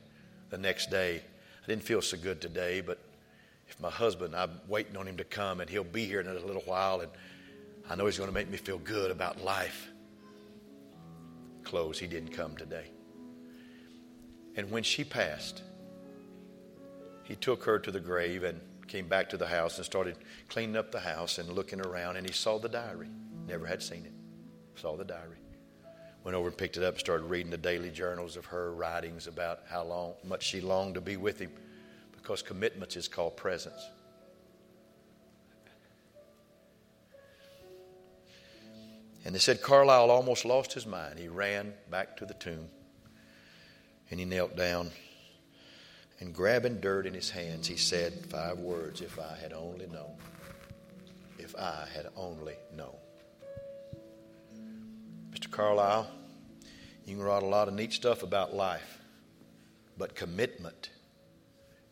The 0.50 0.58
next 0.58 0.90
day, 0.90 1.22
didn't 1.68 1.84
feel 1.84 2.00
so 2.00 2.16
good 2.16 2.40
today, 2.40 2.80
but 2.80 2.98
if 3.68 3.78
my 3.78 3.90
husband, 3.90 4.34
I'm 4.34 4.60
waiting 4.66 4.96
on 4.96 5.06
him 5.06 5.18
to 5.18 5.24
come 5.24 5.60
and 5.60 5.68
he'll 5.68 5.84
be 5.84 6.06
here 6.06 6.20
in 6.20 6.26
a 6.26 6.32
little 6.32 6.62
while, 6.62 7.02
and 7.02 7.10
I 7.88 7.94
know 7.94 8.06
he's 8.06 8.16
going 8.16 8.30
to 8.30 8.34
make 8.34 8.50
me 8.50 8.56
feel 8.56 8.78
good 8.78 9.10
about 9.10 9.44
life. 9.44 9.88
Close, 11.64 11.98
he 11.98 12.06
didn't 12.06 12.30
come 12.30 12.56
today. 12.56 12.86
And 14.56 14.70
when 14.70 14.82
she 14.82 15.04
passed, 15.04 15.62
he 17.22 17.36
took 17.36 17.62
her 17.64 17.78
to 17.78 17.90
the 17.90 18.00
grave 18.00 18.42
and 18.42 18.58
came 18.86 19.06
back 19.06 19.28
to 19.28 19.36
the 19.36 19.46
house 19.46 19.76
and 19.76 19.84
started 19.84 20.16
cleaning 20.48 20.76
up 20.76 20.90
the 20.90 21.00
house 21.00 21.36
and 21.36 21.50
looking 21.50 21.82
around, 21.82 22.16
and 22.16 22.26
he 22.26 22.32
saw 22.32 22.58
the 22.58 22.70
diary. 22.70 23.08
Never 23.46 23.66
had 23.66 23.82
seen 23.82 24.06
it. 24.06 24.12
Saw 24.80 24.96
the 24.96 25.04
diary 25.04 25.36
went 26.28 26.36
over 26.36 26.48
and 26.48 26.58
picked 26.58 26.76
it 26.76 26.82
up 26.82 26.92
and 26.92 27.00
started 27.00 27.24
reading 27.24 27.50
the 27.50 27.56
daily 27.56 27.88
journals 27.88 28.36
of 28.36 28.44
her 28.44 28.74
writings 28.74 29.26
about 29.26 29.60
how 29.66 29.82
long 29.82 30.12
much 30.22 30.42
she 30.42 30.60
longed 30.60 30.92
to 30.92 31.00
be 31.00 31.16
with 31.16 31.38
him 31.38 31.50
because 32.14 32.42
commitment 32.42 32.98
is 32.98 33.08
called 33.08 33.34
presence. 33.34 33.88
And 39.24 39.34
they 39.34 39.38
said 39.38 39.62
carlyle 39.62 40.10
almost 40.10 40.44
lost 40.44 40.74
his 40.74 40.84
mind. 40.84 41.18
He 41.18 41.28
ran 41.28 41.72
back 41.90 42.18
to 42.18 42.26
the 42.26 42.34
tomb 42.34 42.68
and 44.10 44.20
he 44.20 44.26
knelt 44.26 44.54
down 44.54 44.90
and 46.20 46.34
grabbing 46.34 46.78
dirt 46.78 47.06
in 47.06 47.14
his 47.14 47.30
hands 47.30 47.66
he 47.66 47.78
said 47.78 48.12
five 48.26 48.58
words 48.58 49.00
if 49.00 49.18
i 49.18 49.34
had 49.40 49.54
only 49.54 49.86
known. 49.86 50.12
If 51.38 51.56
i 51.56 51.86
had 51.94 52.08
only 52.18 52.56
known. 52.76 52.96
Carlyle, 55.58 56.08
you 57.04 57.16
can 57.16 57.24
write 57.24 57.42
a 57.42 57.46
lot 57.46 57.66
of 57.66 57.74
neat 57.74 57.92
stuff 57.92 58.22
about 58.22 58.54
life, 58.54 59.00
but 59.96 60.14
commitment 60.14 60.90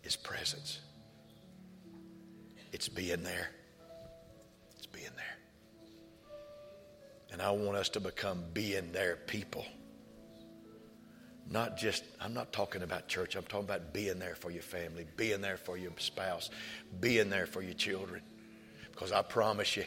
is 0.04 0.14
presence. 0.14 0.78
It's 2.72 2.88
being 2.88 3.24
there. 3.24 3.48
It's 4.76 4.86
being 4.86 5.10
there. 5.16 6.38
And 7.32 7.42
I 7.42 7.50
want 7.50 7.76
us 7.76 7.88
to 7.88 8.00
become 8.00 8.44
being 8.54 8.92
there 8.92 9.16
people. 9.26 9.66
Not 11.50 11.76
just, 11.76 12.04
I'm 12.20 12.34
not 12.34 12.52
talking 12.52 12.82
about 12.82 13.08
church, 13.08 13.34
I'm 13.34 13.42
talking 13.42 13.66
about 13.66 13.92
being 13.92 14.20
there 14.20 14.36
for 14.36 14.52
your 14.52 14.62
family, 14.62 15.08
being 15.16 15.40
there 15.40 15.56
for 15.56 15.76
your 15.76 15.90
spouse, 15.96 16.50
being 17.00 17.30
there 17.30 17.48
for 17.48 17.62
your 17.62 17.74
children. 17.74 18.22
Because 18.92 19.10
I 19.10 19.22
promise 19.22 19.76
you, 19.76 19.86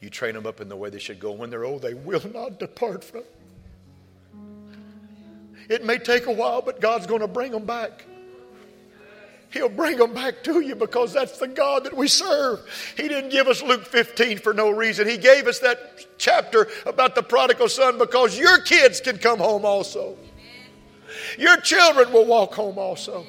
You 0.00 0.10
train 0.10 0.34
them 0.34 0.46
up 0.46 0.60
in 0.60 0.68
the 0.68 0.76
way 0.76 0.90
they 0.90 0.98
should 0.98 1.20
go. 1.20 1.32
When 1.32 1.50
they're 1.50 1.64
old, 1.64 1.82
they 1.82 1.94
will 1.94 2.22
not 2.32 2.58
depart 2.58 3.04
from 3.04 3.20
it. 3.20 3.32
It 5.68 5.84
may 5.84 5.98
take 5.98 6.26
a 6.26 6.32
while, 6.32 6.62
but 6.62 6.80
God's 6.80 7.06
going 7.06 7.22
to 7.22 7.28
bring 7.28 7.52
them 7.52 7.64
back. 7.64 8.04
He'll 9.50 9.68
bring 9.68 9.96
them 9.96 10.12
back 10.12 10.42
to 10.44 10.60
you 10.60 10.74
because 10.74 11.12
that's 11.12 11.38
the 11.38 11.48
God 11.48 11.84
that 11.84 11.96
we 11.96 12.08
serve. 12.08 12.60
He 12.96 13.08
didn't 13.08 13.30
give 13.30 13.48
us 13.48 13.62
Luke 13.62 13.86
15 13.86 14.38
for 14.38 14.52
no 14.52 14.70
reason. 14.70 15.08
He 15.08 15.16
gave 15.16 15.46
us 15.46 15.60
that 15.60 16.06
chapter 16.18 16.68
about 16.84 17.14
the 17.14 17.22
prodigal 17.22 17.68
son 17.68 17.96
because 17.96 18.38
your 18.38 18.60
kids 18.60 19.00
can 19.00 19.18
come 19.18 19.38
home 19.38 19.64
also. 19.64 20.16
Your 21.38 21.56
children 21.58 22.12
will 22.12 22.26
walk 22.26 22.54
home 22.54 22.78
also. 22.78 23.24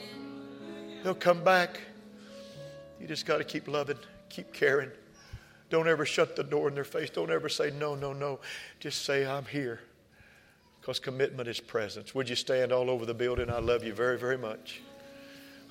They'll 1.04 1.16
come 1.16 1.44
back. 1.44 1.80
You 3.00 3.08
just 3.08 3.26
got 3.26 3.38
to 3.38 3.44
keep 3.44 3.68
loving, 3.68 3.98
keep 4.30 4.52
caring. 4.54 4.92
Don't 5.70 5.88
ever 5.88 6.06
shut 6.06 6.36
the 6.36 6.44
door 6.44 6.70
in 6.70 6.76
their 6.76 6.84
face. 6.84 7.10
Don't 7.10 7.32
ever 7.32 7.50
say, 7.50 7.72
no, 7.72 7.96
no, 7.96 8.14
no. 8.14 8.40
Just 8.80 9.04
say, 9.04 9.26
I'm 9.26 9.46
here. 9.46 9.82
Because 10.80 11.00
commitment 11.00 11.50
is 11.50 11.60
presence. 11.60 12.16
Would 12.16 12.30
you 12.30 12.36
stand 12.36 12.72
all 12.72 12.90
over 12.90 13.06
the 13.06 13.14
building? 13.14 13.50
I 13.50 13.60
love 13.60 13.84
you 13.84 13.94
very, 13.94 14.18
very 14.18 14.38
much. 14.38 14.82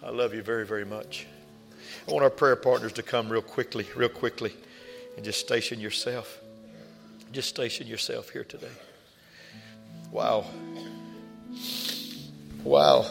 I 0.03 0.11
love 0.11 0.35
you 0.35 0.43
very, 0.43 0.67
very 0.67 0.85
much. 0.85 1.27
I 2.07 2.13
want 2.13 2.23
our 2.23 2.31
prayer 2.31 2.57
partners 2.57 2.93
to 2.95 3.03
come 3.03 3.31
real 3.31 3.41
quickly, 3.41 3.87
real 3.97 4.11
quickly, 4.11 4.55
and 5.17 5.25
just 5.25 5.41
station 5.41 5.81
yourself. 5.81 6.41
Just 7.33 7.49
station 7.49 7.87
yourself 7.87 8.31
here 8.31 8.45
today. 8.45 8.71
Wow. 10.13 10.45
Wow. 12.63 13.07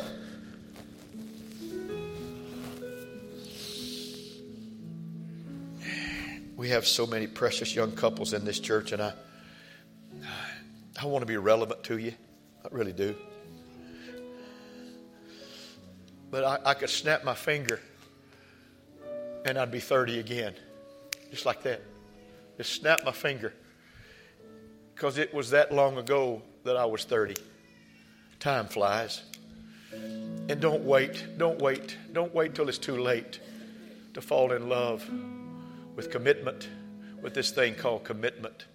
We 6.55 6.69
have 6.69 6.87
so 6.87 7.05
many 7.05 7.27
precious 7.27 7.75
young 7.75 7.91
couples 7.91 8.33
in 8.33 8.45
this 8.45 8.59
church, 8.59 8.93
and 8.93 9.01
I, 9.01 9.13
I 11.01 11.05
want 11.05 11.21
to 11.21 11.25
be 11.25 11.37
relevant 11.37 11.83
to 11.85 11.97
you. 11.97 12.13
I 12.63 12.67
really 12.71 12.93
do. 12.93 13.15
But 16.31 16.43
I, 16.43 16.71
I 16.71 16.73
could 16.73 16.89
snap 16.89 17.23
my 17.23 17.35
finger 17.35 17.79
and 19.45 19.59
I'd 19.59 19.71
be 19.71 19.79
30 19.79 20.19
again. 20.19 20.53
Just 21.29 21.45
like 21.45 21.61
that. 21.63 21.81
Just 22.57 22.73
snap 22.73 23.05
my 23.05 23.11
finger. 23.11 23.53
Because 24.93 25.17
it 25.17 25.33
was 25.33 25.51
that 25.51 25.71
long 25.71 25.97
ago 25.97 26.41
that 26.63 26.75
I 26.75 26.85
was 26.85 27.05
30. 27.05 27.35
Time 28.39 28.65
flies. 28.65 29.21
And 29.93 30.59
don't 30.59 30.83
wait, 30.83 31.37
don't 31.37 31.61
wait, 31.61 31.95
don't 32.11 32.33
wait 32.33 32.55
till 32.55 32.67
it's 32.69 32.77
too 32.77 32.97
late 32.97 33.39
to 34.13 34.21
fall 34.21 34.51
in 34.51 34.67
love 34.67 35.09
with 35.95 36.11
commitment, 36.11 36.69
with 37.21 37.33
this 37.33 37.51
thing 37.51 37.75
called 37.75 38.03
commitment. 38.03 38.65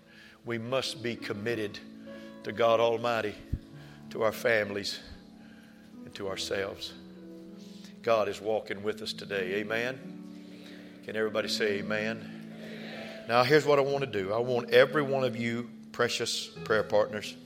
We 0.44 0.58
must 0.58 1.02
be 1.02 1.16
committed 1.16 1.78
to 2.44 2.52
God 2.52 2.80
Almighty, 2.80 3.34
to 4.10 4.22
our 4.22 4.32
families, 4.32 4.98
and 6.04 6.14
to 6.14 6.28
ourselves. 6.28 6.92
God 8.02 8.28
is 8.28 8.40
walking 8.40 8.82
with 8.82 9.02
us 9.02 9.12
today. 9.12 9.56
Amen. 9.56 9.98
Can 11.04 11.16
everybody 11.16 11.48
say 11.48 11.78
amen? 11.78 12.18
amen? 12.56 13.24
Now, 13.28 13.42
here's 13.42 13.66
what 13.66 13.78
I 13.78 13.82
want 13.82 14.00
to 14.00 14.06
do 14.06 14.32
I 14.32 14.38
want 14.38 14.70
every 14.70 15.02
one 15.02 15.24
of 15.24 15.36
you, 15.36 15.70
precious 15.92 16.46
prayer 16.64 16.82
partners, 16.82 17.36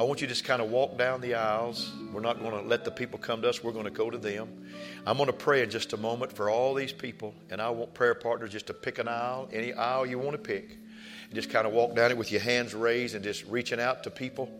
I 0.00 0.02
want 0.04 0.22
you 0.22 0.26
to 0.28 0.32
just 0.32 0.46
kind 0.46 0.62
of 0.62 0.70
walk 0.70 0.96
down 0.96 1.20
the 1.20 1.34
aisles. 1.34 1.92
We're 2.10 2.22
not 2.22 2.40
going 2.40 2.52
to 2.52 2.66
let 2.66 2.86
the 2.86 2.90
people 2.90 3.18
come 3.18 3.42
to 3.42 3.50
us, 3.50 3.62
we're 3.62 3.72
going 3.72 3.84
to 3.84 3.90
go 3.90 4.08
to 4.08 4.16
them. 4.16 4.64
I'm 5.06 5.18
going 5.18 5.26
to 5.26 5.34
pray 5.34 5.62
in 5.62 5.68
just 5.68 5.92
a 5.92 5.98
moment 5.98 6.32
for 6.32 6.48
all 6.48 6.72
these 6.72 6.90
people, 6.90 7.34
and 7.50 7.60
I 7.60 7.68
want 7.68 7.92
prayer 7.92 8.14
partners 8.14 8.48
just 8.48 8.68
to 8.68 8.72
pick 8.72 8.98
an 8.98 9.08
aisle, 9.08 9.50
any 9.52 9.74
aisle 9.74 10.06
you 10.06 10.18
want 10.18 10.32
to 10.32 10.38
pick, 10.38 10.78
and 11.26 11.34
just 11.34 11.50
kind 11.50 11.66
of 11.66 11.74
walk 11.74 11.94
down 11.94 12.10
it 12.10 12.16
with 12.16 12.32
your 12.32 12.40
hands 12.40 12.72
raised 12.72 13.14
and 13.14 13.22
just 13.22 13.44
reaching 13.44 13.78
out 13.78 14.02
to 14.04 14.10
people 14.10 14.50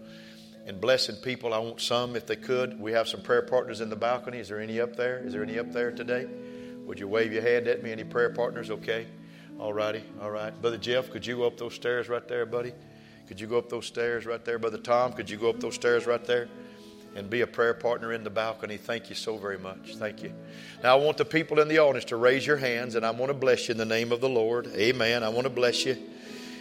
and 0.66 0.78
blessing 0.78 1.16
people. 1.16 1.54
I 1.54 1.58
want 1.58 1.80
some, 1.80 2.16
if 2.16 2.26
they 2.26 2.36
could. 2.36 2.78
We 2.78 2.92
have 2.92 3.08
some 3.08 3.22
prayer 3.22 3.40
partners 3.40 3.80
in 3.80 3.88
the 3.88 3.96
balcony. 3.96 4.40
Is 4.40 4.48
there 4.48 4.60
any 4.60 4.78
up 4.78 4.94
there? 4.94 5.20
Is 5.20 5.32
there 5.32 5.42
any 5.42 5.58
up 5.58 5.72
there 5.72 5.90
today? 5.90 6.26
Would 6.84 7.00
you 7.00 7.08
wave 7.08 7.32
your 7.32 7.40
hand 7.40 7.66
at 7.66 7.82
me? 7.82 7.92
Any 7.92 8.04
prayer 8.04 8.28
partners? 8.28 8.70
Okay. 8.70 9.06
All 9.58 9.72
righty. 9.72 10.04
All 10.20 10.30
right. 10.30 10.52
Brother 10.60 10.76
Jeff, 10.76 11.10
could 11.10 11.24
you 11.24 11.36
go 11.36 11.46
up 11.46 11.56
those 11.56 11.72
stairs 11.72 12.10
right 12.10 12.28
there, 12.28 12.44
buddy? 12.44 12.74
Could 13.30 13.40
you 13.40 13.46
go 13.46 13.58
up 13.58 13.68
those 13.68 13.86
stairs 13.86 14.26
right 14.26 14.44
there? 14.44 14.58
Brother 14.58 14.76
Tom, 14.76 15.12
could 15.12 15.30
you 15.30 15.36
go 15.36 15.50
up 15.50 15.60
those 15.60 15.76
stairs 15.76 16.04
right 16.04 16.24
there? 16.24 16.48
And 17.14 17.30
be 17.30 17.42
a 17.42 17.46
prayer 17.46 17.74
partner 17.74 18.12
in 18.12 18.24
the 18.24 18.30
balcony. 18.30 18.76
Thank 18.76 19.08
you 19.08 19.14
so 19.14 19.36
very 19.36 19.56
much. 19.56 19.94
Thank 19.94 20.24
you. 20.24 20.32
Now, 20.82 20.98
I 20.98 21.00
want 21.00 21.16
the 21.16 21.24
people 21.24 21.60
in 21.60 21.68
the 21.68 21.78
audience 21.78 22.06
to 22.06 22.16
raise 22.16 22.44
your 22.44 22.56
hands, 22.56 22.96
and 22.96 23.06
I 23.06 23.12
want 23.12 23.30
to 23.30 23.34
bless 23.34 23.68
you 23.68 23.72
in 23.72 23.78
the 23.78 23.84
name 23.84 24.10
of 24.10 24.20
the 24.20 24.28
Lord. 24.28 24.66
Amen. 24.74 25.22
I 25.22 25.28
want 25.28 25.44
to 25.44 25.50
bless 25.50 25.86
you. 25.86 25.96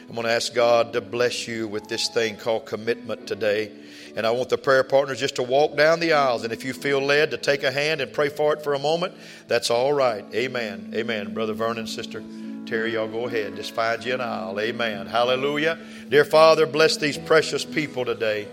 I'm 0.08 0.14
going 0.14 0.28
to 0.28 0.32
ask 0.32 0.54
God 0.54 0.94
to 0.94 1.02
bless 1.02 1.48
you 1.48 1.68
with 1.68 1.88
this 1.88 2.08
thing 2.08 2.36
called 2.36 2.68
commitment 2.68 3.26
today. 3.26 3.72
And 4.16 4.28
I 4.28 4.30
want 4.30 4.50
the 4.50 4.58
prayer 4.60 4.84
partners 4.84 5.20
just 5.20 5.38
to 5.38 5.44
walk 5.44 5.76
down 5.76 6.00
the 6.00 6.14
aisles. 6.14 6.44
And 6.44 6.54
if 6.54 6.64
you 6.64 6.74
feel 6.74 7.02
led 7.02 7.32
to 7.32 7.38
take 7.38 7.64
a 7.64 7.72
hand 7.72 8.00
and 8.00 8.14
pray 8.14 8.30
for 8.30 8.54
it 8.54 8.64
for 8.64 8.76
a 8.76 8.80
moment, 8.80 9.16
that's 9.48 9.72
all 9.72 9.92
right. 9.92 10.24
Amen. 10.36 10.92
Amen. 10.94 11.34
Brother 11.34 11.54
Vernon, 11.54 11.88
Sister 11.88 12.22
Terry, 12.70 12.94
y'all 12.94 13.08
go 13.08 13.26
ahead. 13.26 13.56
Just 13.56 13.72
find 13.72 14.06
you 14.06 14.14
an 14.14 14.22
aisle. 14.22 14.60
Amen. 14.60 15.08
Hallelujah. 15.08 15.80
Dear 16.08 16.24
Father, 16.24 16.68
bless 16.68 16.98
these 16.98 17.18
precious 17.18 17.66
people 17.66 18.06
today. 18.06 18.48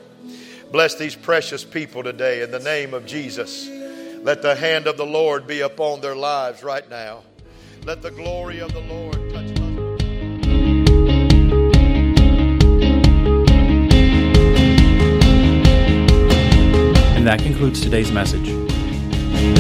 Bless 0.73 0.95
these 0.95 1.15
precious 1.15 1.65
people 1.65 2.03
today 2.03 2.41
in 2.41 2.51
the 2.51 2.59
name 2.59 2.95
of 2.95 3.05
Jesus. 3.05 3.69
Let 4.23 4.41
the 4.41 4.55
hand 4.55 4.87
of 4.87 4.97
the 4.97 5.05
Lord 5.05 5.47
be 5.47 5.61
upon 5.61 6.01
their 6.01 6.17
lives 6.17 6.63
right 6.63 6.89
now. 6.89 7.25
Let 7.85 8.01
the 8.01 8.11
glory 8.11 8.61
of 8.61 8.73
the 8.73 8.81
Lord 8.81 9.17
touch 9.35 9.55
them. 9.55 9.77
And 17.17 17.27
that 17.27 17.41
concludes 17.41 17.83
today's 17.83 18.11
message. 18.11 18.47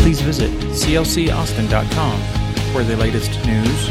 Please 0.00 0.22
visit 0.22 0.50
clcaustin.com 0.50 2.20
for 2.72 2.82
the 2.82 2.96
latest 2.96 3.32
news, 3.44 3.90